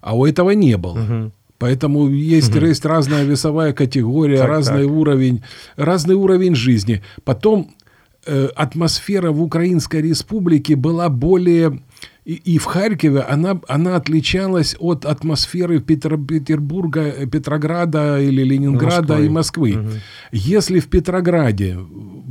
[0.00, 0.98] а у этого не было.
[0.98, 1.32] Угу.
[1.58, 2.66] Поэтому есть, угу.
[2.66, 4.92] есть разная весовая категория, так, разный так.
[4.92, 5.42] уровень,
[5.76, 7.02] разный уровень жизни.
[7.24, 7.74] Потом
[8.26, 11.80] э, атмосфера в Украинской республике была более
[12.24, 19.26] и, и в Харькове она, она отличалась от атмосферы Петр, Петербурга, Петрограда или Ленинграда Москвы.
[19.26, 19.72] и Москвы.
[19.72, 19.90] Угу.
[20.32, 21.78] Если в Петрограде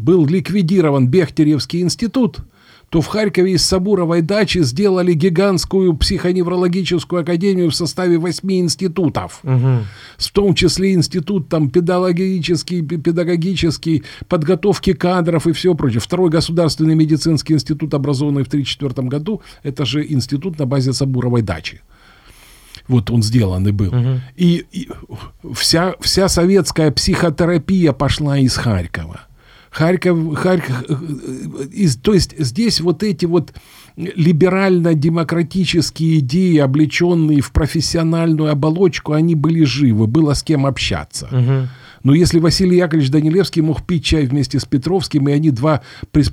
[0.03, 2.39] был ликвидирован Бехтеревский институт,
[2.89, 9.39] то в Харькове из Сабуровой дачи сделали гигантскую психоневрологическую академию в составе восьми институтов.
[9.43, 9.79] Угу.
[10.17, 16.01] В том числе институт там педагогический, педагогический, подготовки кадров и все прочее.
[16.01, 21.81] Второй государственный медицинский институт, образованный в 1934 году, это же институт на базе Сабуровой дачи
[22.87, 23.95] вот он сделан и был.
[23.95, 24.21] Угу.
[24.35, 24.89] И, и
[25.53, 29.21] вся, вся советская психотерапия пошла из Харькова.
[29.73, 30.83] Харьков, Харьков,
[31.71, 33.55] из, то есть здесь вот эти вот
[33.95, 41.27] либерально-демократические идеи, облеченные в профессиональную оболочку, они были живы, было с кем общаться.
[41.31, 41.69] Угу.
[42.03, 45.81] Но если Василий Яковлевич Данилевский мог пить чай вместе с Петровским, и они два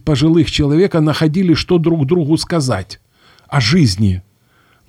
[0.05, 3.01] пожилых человека находили, что друг другу сказать
[3.49, 4.23] о жизни,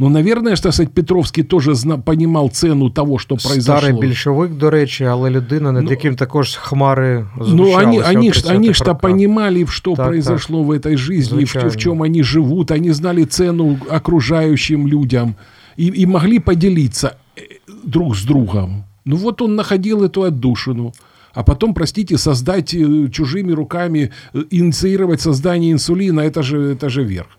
[0.02, 3.62] Ну, наверное, що сказать, Петровський теж зна, понимал цену того, що произошло.
[3.62, 8.74] Старий більшовик, до речі, але людина, над ну, яким також хмари Ну, они, они, они
[8.74, 10.68] что понимали, что так, произошло так.
[10.68, 15.36] в этой жизни, в, в чем они живут, они знали цену окружающим людям
[15.78, 17.42] и, и могли поделиться э,
[17.84, 18.84] друг с другом.
[19.06, 20.94] Ну, вот он находил эту отдушину
[21.34, 27.04] а потом, простите, создать э, чужими руками, э, инициировать создание инсулина, это же, это же
[27.04, 27.38] верх.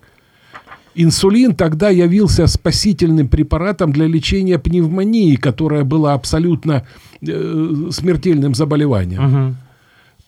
[0.95, 6.85] Инсулин тогда явился спасительным препаратом для лечения пневмонии, которая была абсолютно
[7.21, 9.47] э, смертельным заболеванием.
[9.47, 9.55] Угу.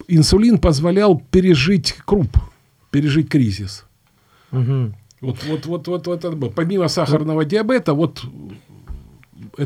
[0.07, 2.38] Инсулин позволял пережить круп,
[2.91, 3.86] пережить кризис.
[4.51, 4.93] Угу.
[5.22, 6.55] Вот, вот, вот, вот, вот.
[6.55, 8.24] Помимо сахарного диабета, вот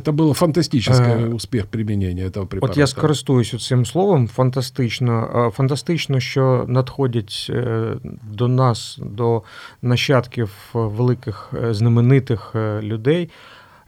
[0.05, 2.71] це було фантастичний е, успіх примінення цього препарату.
[2.73, 5.51] От я скористуюся цим словом фантастично.
[5.55, 7.95] Фантастично, що надходять е,
[8.31, 9.41] до нас, до
[9.81, 13.29] нащадків великих е, знаменитих людей,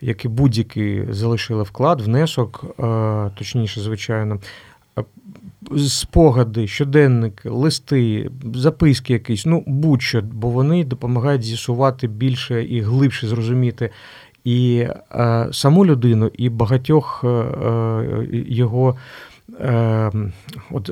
[0.01, 2.65] які будь-який залишили вклад, внесок,
[3.37, 4.39] точніше, звичайно.
[5.77, 13.89] Спогади, щоденники, листи, записки якісь, ну будь-що, бо вони допомагають з'ясувати більше і глибше зрозуміти
[14.43, 18.95] і е, саму людину, і багатьох е, е його.
[20.71, 20.91] От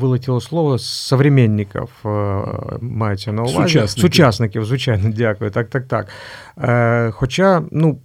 [0.00, 1.88] вилетіло слово современників
[2.80, 3.56] мається на увазі.
[3.56, 4.02] Сучасників.
[4.02, 5.50] Сучасників, звичайно, дякую.
[5.50, 6.08] Так, так, так.
[7.14, 7.98] Хоча, ну,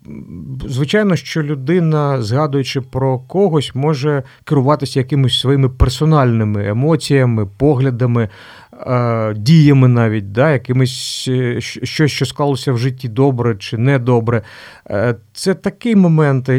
[0.65, 8.29] звичайно, що людина, згадуючи про когось, може керуватися якимись своїми персональними емоціями, поглядами,
[9.35, 14.41] діями навіть, да, якимось е, щось, що склалося в житті добре чи недобре.
[14.89, 16.49] Е, це такий момент,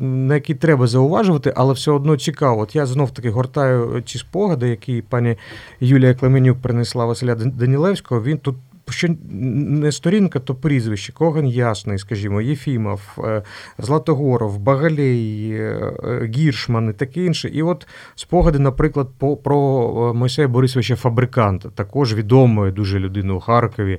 [0.00, 2.60] на який треба зауважувати, але все одно цікаво.
[2.60, 5.36] От я знов таки гортаю ці спогади, які пані
[5.80, 8.22] Юлія Клеменюк принесла Василя Данілевського.
[8.22, 8.56] Він тут
[8.92, 13.42] що не сторінка, то прізвище, Коган Ясний, скажімо, Єфімов, е,
[13.78, 17.48] Златогоров, Багалей, е, Гіршман і таке інше.
[17.48, 19.08] І от спогади, наприклад,
[19.44, 23.98] про Мойсея Борисовича Фабриканта, також відомої дуже людини у Харкові,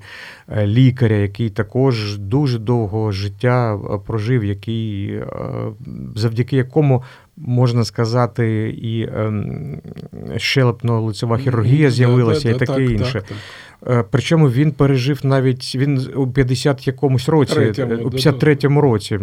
[0.49, 5.19] е, лікаря, який також дуже довго життя прожив, який
[6.15, 7.03] завдяки якому
[7.37, 9.81] можна сказати, і ем,
[10.35, 13.21] щелепно-лицева хірургія з'явилася і таке інше.
[13.85, 14.07] Так.
[14.11, 19.19] Причому він пережив навіть він у 50 якомусь році, Третьому, у 53-му році,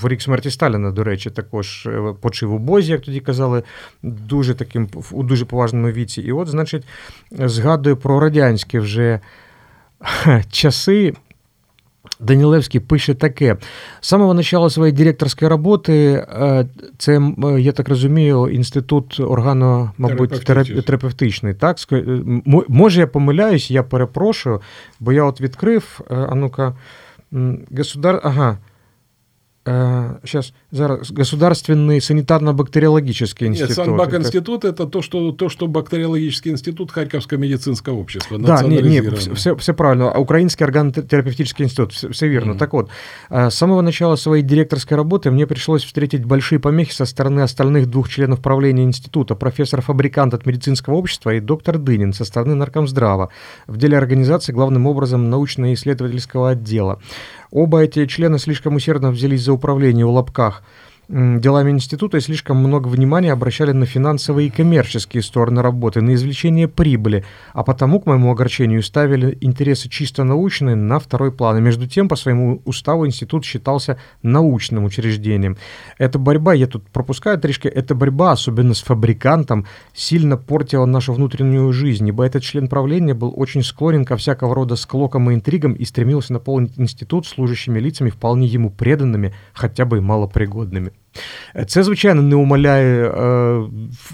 [0.00, 3.62] в рік смерті Сталіна, до речі, також е, почив у Бозі, як тоді казали,
[4.02, 6.22] дуже таким у дуже поважному віці.
[6.22, 6.84] І от, значить,
[7.30, 9.20] згадую про радянські вже
[10.50, 11.14] часи.
[12.20, 13.56] Данілевський пише таке:
[14.00, 16.26] з самого начала своєї директорської роботи,
[16.98, 20.44] це, я так розумію, інститут органу, мабуть,
[20.86, 21.54] терапевтичний.
[21.54, 21.76] Так?
[22.68, 24.60] Може, я помиляюсь, я перепрошую,
[25.00, 26.76] бо я от відкрив, а ну-ка,
[27.70, 28.20] государ...
[28.22, 28.58] ага,
[30.24, 33.68] сейчас, зараз, Государственный санитарно-бактериологический институт.
[33.68, 38.38] Нет, Санбак-институт это то что, то, что бактериологический институт Харьковского медицинского общества.
[38.38, 39.00] Да, не, не,
[39.34, 40.10] все, все правильно.
[40.10, 42.52] А Украинский органотерапевтический институт, все, все верно.
[42.52, 42.58] Mm-hmm.
[42.58, 42.90] Так вот,
[43.30, 48.08] с самого начала своей директорской работы мне пришлось встретить большие помехи со стороны остальных двух
[48.08, 53.30] членов правления института, профессор-фабрикант от медицинского общества и доктор Дынин со стороны Наркомздрава
[53.66, 57.00] в деле организации главным образом научно-исследовательского отдела.
[57.50, 60.62] Оба эти члены слишком усердно взялись за управление в лапках–
[61.08, 66.68] делами института и слишком много внимания обращали на финансовые и коммерческие стороны работы, на извлечение
[66.68, 71.58] прибыли, а потому, к моему огорчению, ставили интересы чисто научные на второй план.
[71.58, 75.56] И между тем, по своему уставу институт считался научным учреждением.
[75.96, 81.72] Эта борьба, я тут пропускаю трішки, эта борьба, особенно с фабрикантом, сильно портила нашу внутреннюю
[81.72, 85.86] жизнь, ибо этот член правления был очень склонен ко всякого рода склокам и интригам и
[85.86, 90.92] стремился наполнить институт служащими лицами вполне ему преданными, хотя бы и малопригодными.
[91.66, 93.60] Це, звичайно, не умаляє е,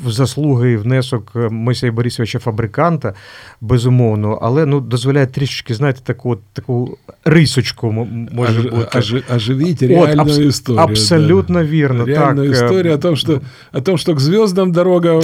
[0.06, 3.14] заслуги і внесок Мойсея Борисовича Фабриканта,
[3.60, 7.92] безумовно, але ну, дозволяє трішечки, знаєте, таку таку рисочку
[8.32, 8.98] може бути.
[8.98, 10.84] Ожи, оживить реальную От, абс- историю.
[10.84, 11.64] Абсолютно да.
[11.64, 12.04] верно.
[12.04, 12.62] Реальную так.
[12.62, 13.40] историю о том, что,
[13.72, 15.20] о том, что к звездам дорога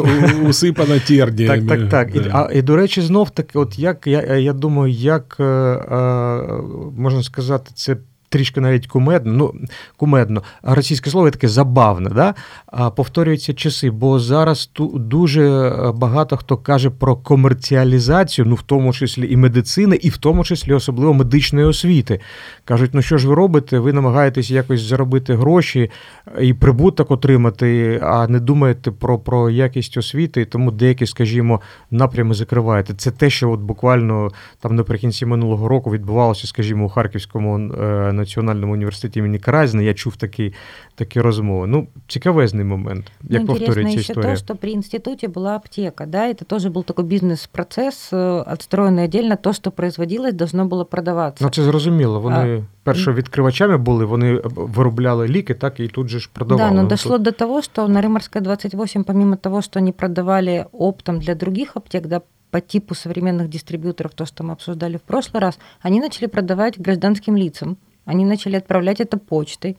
[0.48, 1.66] усипана терніями.
[1.68, 2.12] Так, так, так.
[2.12, 2.20] Да.
[2.20, 6.42] І, а, і, до речі, знов таки, от як, я, я думаю, як, е, е,
[6.96, 7.96] можна сказати, це
[8.30, 9.54] трішки навіть кумедно, ну
[9.96, 12.34] кумедно, російське слово таке забавне, да?
[12.90, 18.92] повторюються часи, бо зараз ту дуже е, багато хто каже про комерціалізацію, ну в тому
[18.92, 22.20] числі і медицини, і в тому числі особливо медичної освіти.
[22.64, 23.78] Кажуть, ну що ж ви робите?
[23.78, 25.90] Ви намагаєтесь якось заробити гроші
[26.40, 31.60] і прибуток отримати, а не думаєте про про якість освіти, тому деякі, скажімо,
[31.90, 32.94] напрями закриваєте.
[32.94, 38.73] Це те, що от буквально там наприкінці минулого року відбувалося, скажімо, у Харківському е, національному
[38.73, 39.83] університеті імені Каразіна.
[39.83, 40.53] Я чув такі
[40.95, 41.67] такі розмови.
[41.67, 43.05] Ну, цікавезний момент.
[43.23, 44.31] Як ну, повторюється історія.
[44.31, 49.35] то, что при институте была аптека, да, это тоже был такой бизнес-процесс, э, отстроенный отдельно.
[49.35, 51.43] То, что производилось, должно было продаваться.
[51.43, 52.19] Ну, це зрозуміло.
[52.19, 56.69] Вони а, першовідкривачами були, вони виробляли ліки, так, і тут же ж продавали.
[56.69, 57.21] Да, но дошло тут...
[57.21, 62.07] до того, что на Рыморской 28, помимо того, что они продавали оптом для других аптек,
[62.07, 62.21] да,
[62.51, 67.35] по типу современных дистрибьюторов, то, что мы обсуждали в прошлый раз, они начали продавать гражданским
[67.35, 67.77] лицам.
[68.10, 69.76] Они начали отправлять это почтой.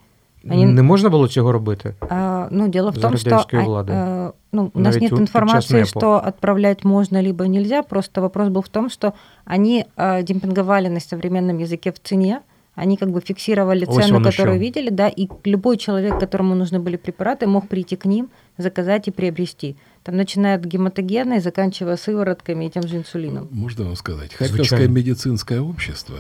[0.49, 0.65] Они...
[0.65, 1.95] Не можна було цього робити?
[2.09, 7.21] А, ну, дело в том, что а, ну, у нас нет информации, что отправлять можно
[7.21, 7.83] либо нельзя.
[7.83, 9.13] Просто вопрос был в том, что
[9.45, 12.39] они а, демпинговали на современном языке в цене,
[12.75, 14.65] они как бы фиксировали цену, которую еще.
[14.65, 19.11] видели, да, и любой человек, которому нужны были препараты, мог прийти к ним, заказать и
[19.11, 19.75] приобрести.
[20.03, 23.47] Там начиная от гематогена и заканчивая сыворотками и тем же инсулином.
[23.51, 26.15] Можно вам сказать, Харьковское медицинское общество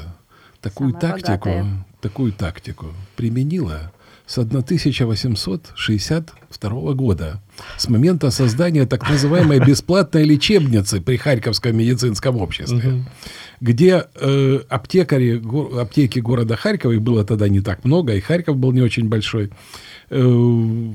[0.61, 1.85] такую Самая тактику, богатая.
[2.01, 3.93] Такую тактику применила
[4.25, 7.41] с 1862 года,
[7.77, 13.03] с момента создания так называемой бесплатной лечебницы при Харьковском медицинском обществе,
[13.59, 18.55] где э, аптекари, го, аптеки города Харькова, их было тогда не так много, и Харьков
[18.57, 19.51] был не очень большой,
[20.09, 20.91] э,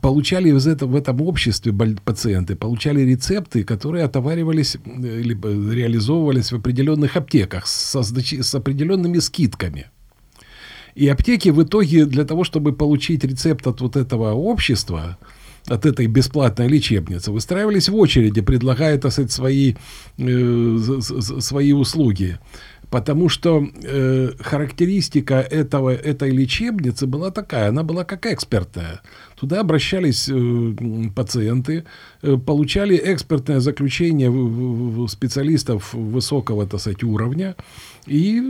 [0.00, 1.72] получали из этого, в этом обществе
[2.04, 9.86] пациенты, получали рецепты, которые отоваривались либо реализовывались в определенных аптеках с, с определенными скидками.
[10.94, 15.16] И аптеки в итоге для того, чтобы получить рецепт от вот этого общества,
[15.66, 19.74] от этой бесплатной лечебницы, выстраивались в очереди, предлагая, так сказать, свои,
[20.16, 20.78] э,
[21.40, 22.38] свои услуги.
[22.90, 29.02] Потому что э, характеристика этого, этой лечебницы была такая, она была как экспертная.
[29.38, 31.84] Туда обращались э, пациенты,
[32.22, 34.30] э, получали экспертное заключение
[35.08, 37.56] специалистов высокого, так сказать, уровня.
[38.06, 38.42] И,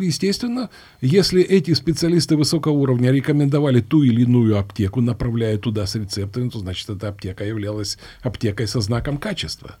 [0.00, 0.70] естественно,
[1.02, 6.60] если эти специалисты высокого уровня рекомендовали ту или иную аптеку, направляя туда с рецептами, то
[6.60, 9.76] значит, эта аптека являлась аптекой со знаком качества.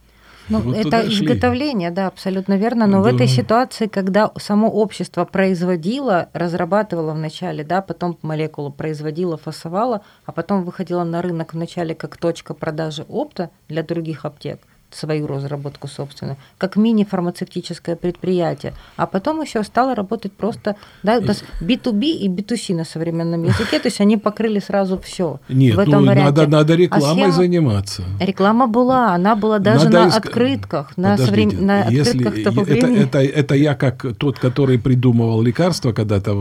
[0.48, 2.86] Ну, вот это изготовление, да, абсолютно верно.
[2.86, 3.10] Но да.
[3.10, 10.32] в этой ситуации, когда само общество производило, разрабатывало вначале, да, потом молекулу производило, фасовало, а
[10.32, 14.60] потом выходило на рынок вначале как точка продажи опта для других аптек,
[14.94, 18.74] свою разработку собственную, как мини-фармацевтическое предприятие.
[18.96, 24.00] А потом еще стало работать просто да, B2B и B2C на современном языке, то есть
[24.00, 25.40] они покрыли сразу все.
[25.48, 26.40] Нет, в этом ну, варианте.
[26.40, 27.32] Надо, надо рекламой а схема...
[27.32, 28.04] заниматься.
[28.20, 30.18] Реклама была, она была даже надо на иск...
[30.18, 31.66] открытках, на, соврем...
[31.66, 36.32] на если открытках того это, это, это я как тот, который придумывал лекарства когда-то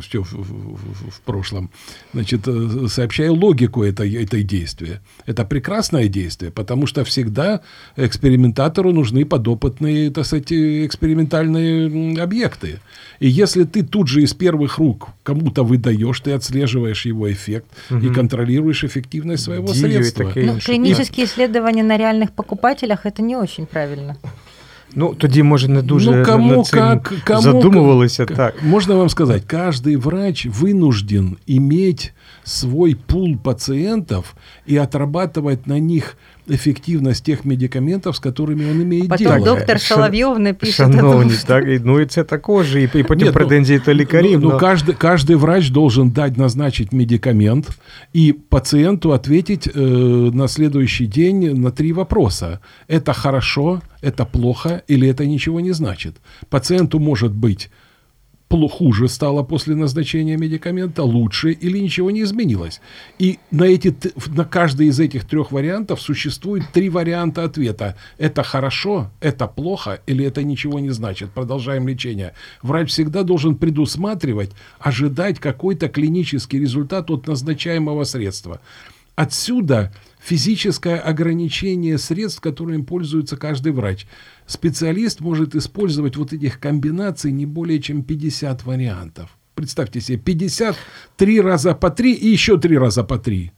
[0.00, 1.70] все в, в, в прошлом,
[2.12, 5.00] значит, э, сообщаю логику этой, этой действия.
[5.26, 7.51] Это прекрасное действие, потому что всегда
[7.96, 12.80] экспериментатору нужны подопытные, так сказать, экспериментальные объекты.
[13.20, 18.00] И если ты тут же из первых рук кому-то выдаешь, ты отслеживаешь его эффект угу.
[18.00, 20.32] и контролируешь эффективность своего Дию средства.
[20.34, 24.16] Ну, клинические исследования на реальных покупателях это не очень правильно.
[24.94, 28.26] Ну, тоді, може, не дуже ну, кому, над цим как, кому, задумувалися.
[28.26, 28.62] Как, так.
[28.62, 32.12] Можно вам сказать, каждый врач вынужден иметь
[32.44, 34.34] свой пул пациентов
[34.66, 36.16] и отрабатывать на них
[36.49, 39.45] эффективность тех медикаментов, з которыми він має Потім діло.
[39.45, 40.73] доктор Соловйов напише.
[40.73, 44.39] Шановні, так, ну і це також, і, і потім Нет, претензії ну, лікарів.
[44.41, 44.57] Ну, но...
[44.57, 47.69] каждый, каждый врач должен дать, назначить медикамент
[48.15, 52.59] и пациенту ответить э, на следующий день на три вопроса.
[52.87, 56.15] Это хорошо, это плохо или это ничего не значит.
[56.49, 57.69] Пациенту может быть
[58.68, 62.80] хуже стало после назначения медикамента, лучше или ничего не изменилось.
[63.18, 63.94] И на, эти,
[64.28, 67.96] на каждый из этих трех вариантов существует три варианта ответа.
[68.18, 71.30] Это хорошо, это плохо или это ничего не значит.
[71.30, 72.34] Продолжаем лечение.
[72.62, 78.60] Врач всегда должен предусматривать, ожидать какой-то клинический результат от назначаемого средства.
[79.14, 84.07] Отсюда физическое ограничение средств, которыми пользуется каждый врач.
[84.45, 89.25] Специалист может использовать вот этих комбинаций не более чем 50 варіантів.
[89.53, 90.75] Представьте себе, 50
[91.15, 93.51] три раза по три і ще три раза по три.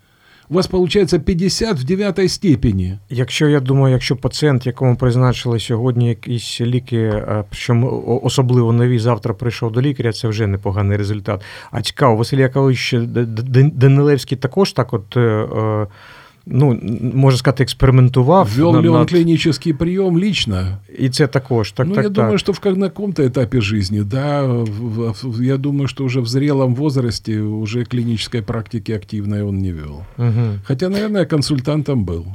[0.52, 2.98] У вас виходить 50 в 9 степені.
[3.10, 9.72] Якщо я думаю, якщо пацієнт, якому призначили сьогодні якісь ліки, що особливо нові, завтра прийшов
[9.72, 11.42] до лікаря, це вже непоганий результат.
[11.72, 12.96] А цікаво, Василь Якович
[13.74, 15.18] Данилевський також так от.
[16.47, 16.81] ну,
[17.15, 18.49] можна сказати, експериментував.
[18.57, 18.85] Ввел над...
[18.85, 20.79] ли он клинический прием лично?
[20.99, 21.73] И це також.
[21.73, 22.13] Так, ну, так, я так.
[22.13, 24.65] думаю, что в, на каком-то этапе жизни, да,
[25.41, 30.03] я думаю, что уже в зрелом возрасте уже клинической практики активной он не вел.
[30.19, 30.59] Угу.
[30.65, 32.27] Хотя, наверное, консультантом был.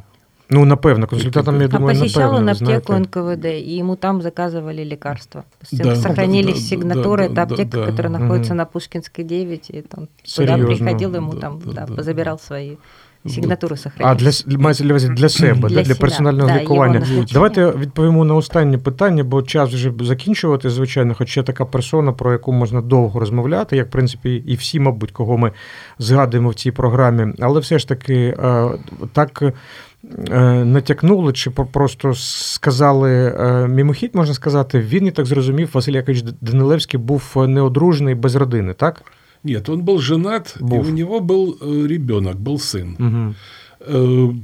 [0.51, 3.09] Ну, напевно, консультантом, я думаю, а посещал напевно, он аптеку знаете.
[3.09, 5.43] НКВД, и ему там заказывали лекарства.
[5.71, 8.19] Да, Сохранились да, сигнатуры, да, это аптека, да, которая да.
[8.19, 8.57] находится угу.
[8.57, 10.57] на Пушкинской 9, и там Серьезно?
[10.57, 12.03] туда приходил, ему Да, там да, да, да.
[12.03, 12.77] забирал свои
[13.25, 17.07] Сигнатури А для мається для, для себе, для, Для персонального да, лікування.
[17.33, 22.31] Давайте відповімо на останнє питання, бо час вже закінчувати, звичайно, хоч є така персона, про
[22.31, 25.51] яку можна довго розмовляти, як в принципі і всі, мабуть, кого ми
[25.97, 27.33] згадуємо в цій програмі.
[27.39, 28.69] Але все ж таки е,
[29.13, 35.93] так е, натякнули, чи просто сказали е, мімохідь, можна сказати, він і так зрозумів, Василь
[35.93, 39.03] Якович Данилевський був неодружений без родини, так?
[39.43, 40.85] Нет, он был женат, Був.
[40.85, 42.95] и у него был э, ребенок, был сын.
[42.99, 43.35] Угу.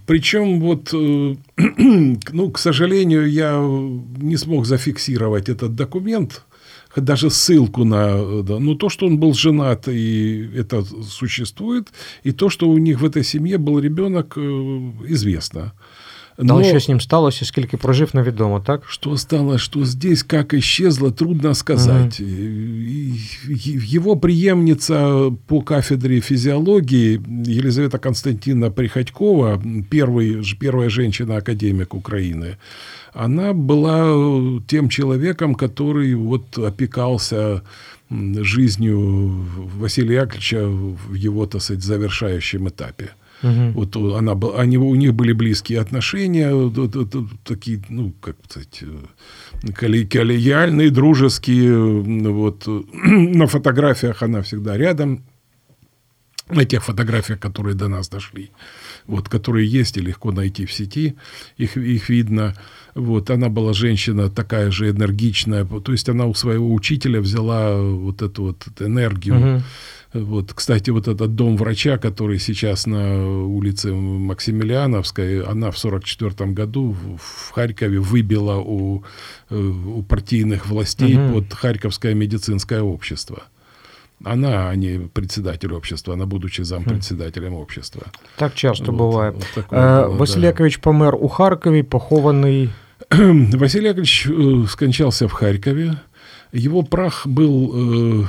[0.06, 1.36] Причем вот, э,
[2.32, 3.60] ну, к сожалению, я
[4.22, 6.46] не смог зафиксировать этот документ,
[6.96, 11.90] даже ссылку на, да, ну, то, что он был женат, и это существует,
[12.24, 14.92] и то, что у них в этой семье был ребенок, э,
[16.38, 16.56] известно.
[16.56, 18.82] Але що з ним сталося, скільки прожив, невідомо, так?
[18.88, 22.20] Что стало, что здесь как исчезло, трудно сказать.
[22.20, 23.14] И
[23.96, 32.58] Его преемница по кафедре физиологии Елизавета Константиновна Приходькова, первый, первая женщина-академик Украины,
[33.14, 37.62] она была тем человеком, который вот опекался
[38.10, 39.46] жизнью
[39.80, 43.10] Василия Яковлевича в его, так сказать, завершающем этапе.
[43.44, 43.72] Угу.
[43.74, 46.52] Вот она, они, у них были близкие отношения,
[47.44, 48.84] такие, ну, как сказать,
[49.76, 51.78] коллегиальные, дружеские.
[52.32, 52.68] Вот.
[52.94, 55.24] На фотографиях она всегда рядом.
[56.48, 58.52] На тех фотографиях, которые до нас дошли,
[59.08, 61.16] вот, которые есть и легко найти в сети,
[61.58, 62.54] их, их видно.
[62.94, 68.22] Вот, она была женщина такая же энергичная, то есть она у своего учителя взяла вот
[68.22, 69.56] эту вот энергию.
[69.56, 69.64] Угу.
[70.16, 76.96] Вот, кстати, вот этот дом врача, который сейчас на улице Максимилиановской, она в 1944 году
[77.18, 79.04] в Харькове выбила у,
[79.50, 81.34] у партийных властей угу.
[81.42, 83.44] под Харьковское медицинское общество.
[84.24, 88.04] Она, а не председатель общества, она, будучи зампредседателем общества.
[88.38, 89.32] Так часто Вот, буває.
[89.32, 90.48] вот такое Е, было, Василь да.
[90.48, 92.70] Якович помер у Харкові, похований.
[93.54, 95.98] Василий Яковлевич э, скончался в Харькове.
[96.54, 98.26] Его прах был э,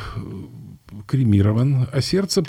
[1.07, 2.43] кремирован, а сердце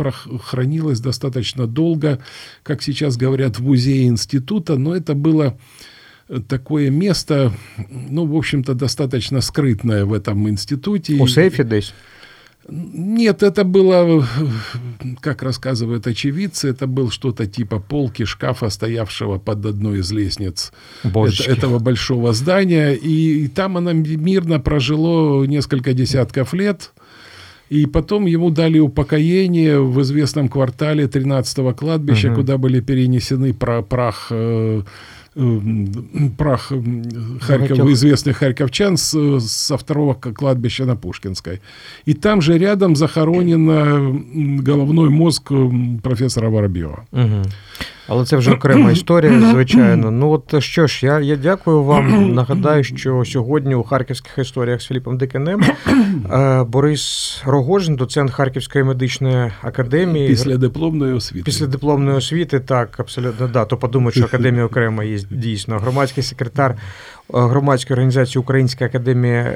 [0.43, 2.19] хранилось достаточно долго,
[2.63, 5.57] как сейчас говорят, в музее института, но это было
[6.29, 7.51] э, такое место,
[7.89, 11.15] ну, в общем-то, достаточно скрытное в этом институте.
[11.19, 11.93] У сейфі десь.
[12.69, 14.27] Нет, это было,
[15.21, 21.51] как рассказывают очевидцы, это был что-то типа полки шкафа, стоявшего под одной из лестниц это-
[21.51, 22.93] этого большого здания.
[22.93, 26.91] И там она мирно прожило несколько десятков лет.
[27.69, 32.35] И потом ему дали упокоение в известном квартале 13-го кладбища, Мгм.
[32.35, 34.81] куда были перенесены пра- прах, э,
[35.35, 35.59] э,
[36.37, 36.71] прах
[37.41, 41.59] Харьков, известных харьковчан с, со второго кладбища на Пушкинской.
[42.05, 45.51] И там же рядом захоронен м, головной мозг
[46.03, 47.05] профессора Воробьева.
[47.11, 47.43] Угу.
[48.07, 50.11] Але це вже окрема історія, звичайно.
[50.11, 52.33] Ну от що ж, я, я дякую вам.
[52.33, 55.61] Нагадаю, що сьогодні у харківських історіях з Філіпом Диканем
[56.31, 60.27] е, Борис Рогожин, доцент Харківської медичної академії.
[60.27, 61.43] Після дипломної освіти.
[61.43, 63.65] Після дипломної освіти, так, абсолютно, да.
[63.65, 65.79] То подумають, що академія окремо є дійсно.
[65.79, 66.75] Громадський секретар
[67.29, 69.51] громадської організації Українська академія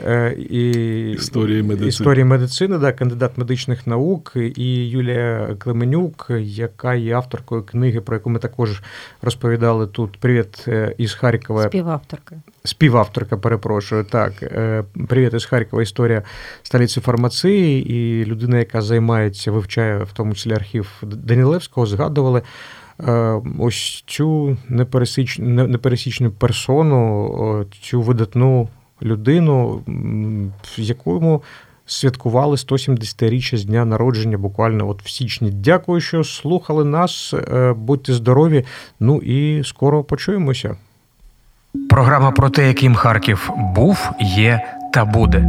[0.49, 0.72] і
[1.11, 8.01] історії медицини, історії медицини, да, кандидат медичних наук, і Юлія Клеменюк, яка є авторкою книги,
[8.01, 8.82] про яку ми також
[9.22, 10.17] розповідали тут.
[10.17, 10.67] Привіт
[10.97, 11.64] із Харкова.
[11.64, 12.35] Співавторка.
[12.64, 14.03] Співавторка, перепрошую.
[14.03, 14.34] Так,
[15.07, 15.84] привіт із Харкова.
[15.84, 16.23] Історія
[16.64, 22.41] столиці фармації, і людина, яка займається, вивчає в тому числі архів Данілевського, згадували.
[23.60, 28.68] Ось цю непересічну, непересічну персону, цю видатну
[29.02, 29.82] людину,
[30.78, 31.44] з якому
[31.86, 35.52] святкували 170-річчя з дня народження буквально от в січні.
[35.52, 37.34] Дякую, що слухали нас.
[37.76, 38.65] Будьте здорові.
[38.99, 40.78] Ну і скоро почуємося.
[41.90, 44.61] Програма про те, яким Харків був, є
[44.93, 45.39] та буде.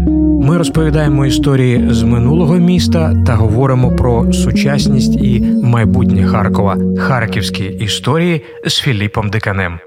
[0.43, 6.77] Ми розповідаємо історії з минулого міста та говоримо про сучасність і майбутнє Харкова.
[6.99, 9.79] Харківські історії з Філіпом Диканем.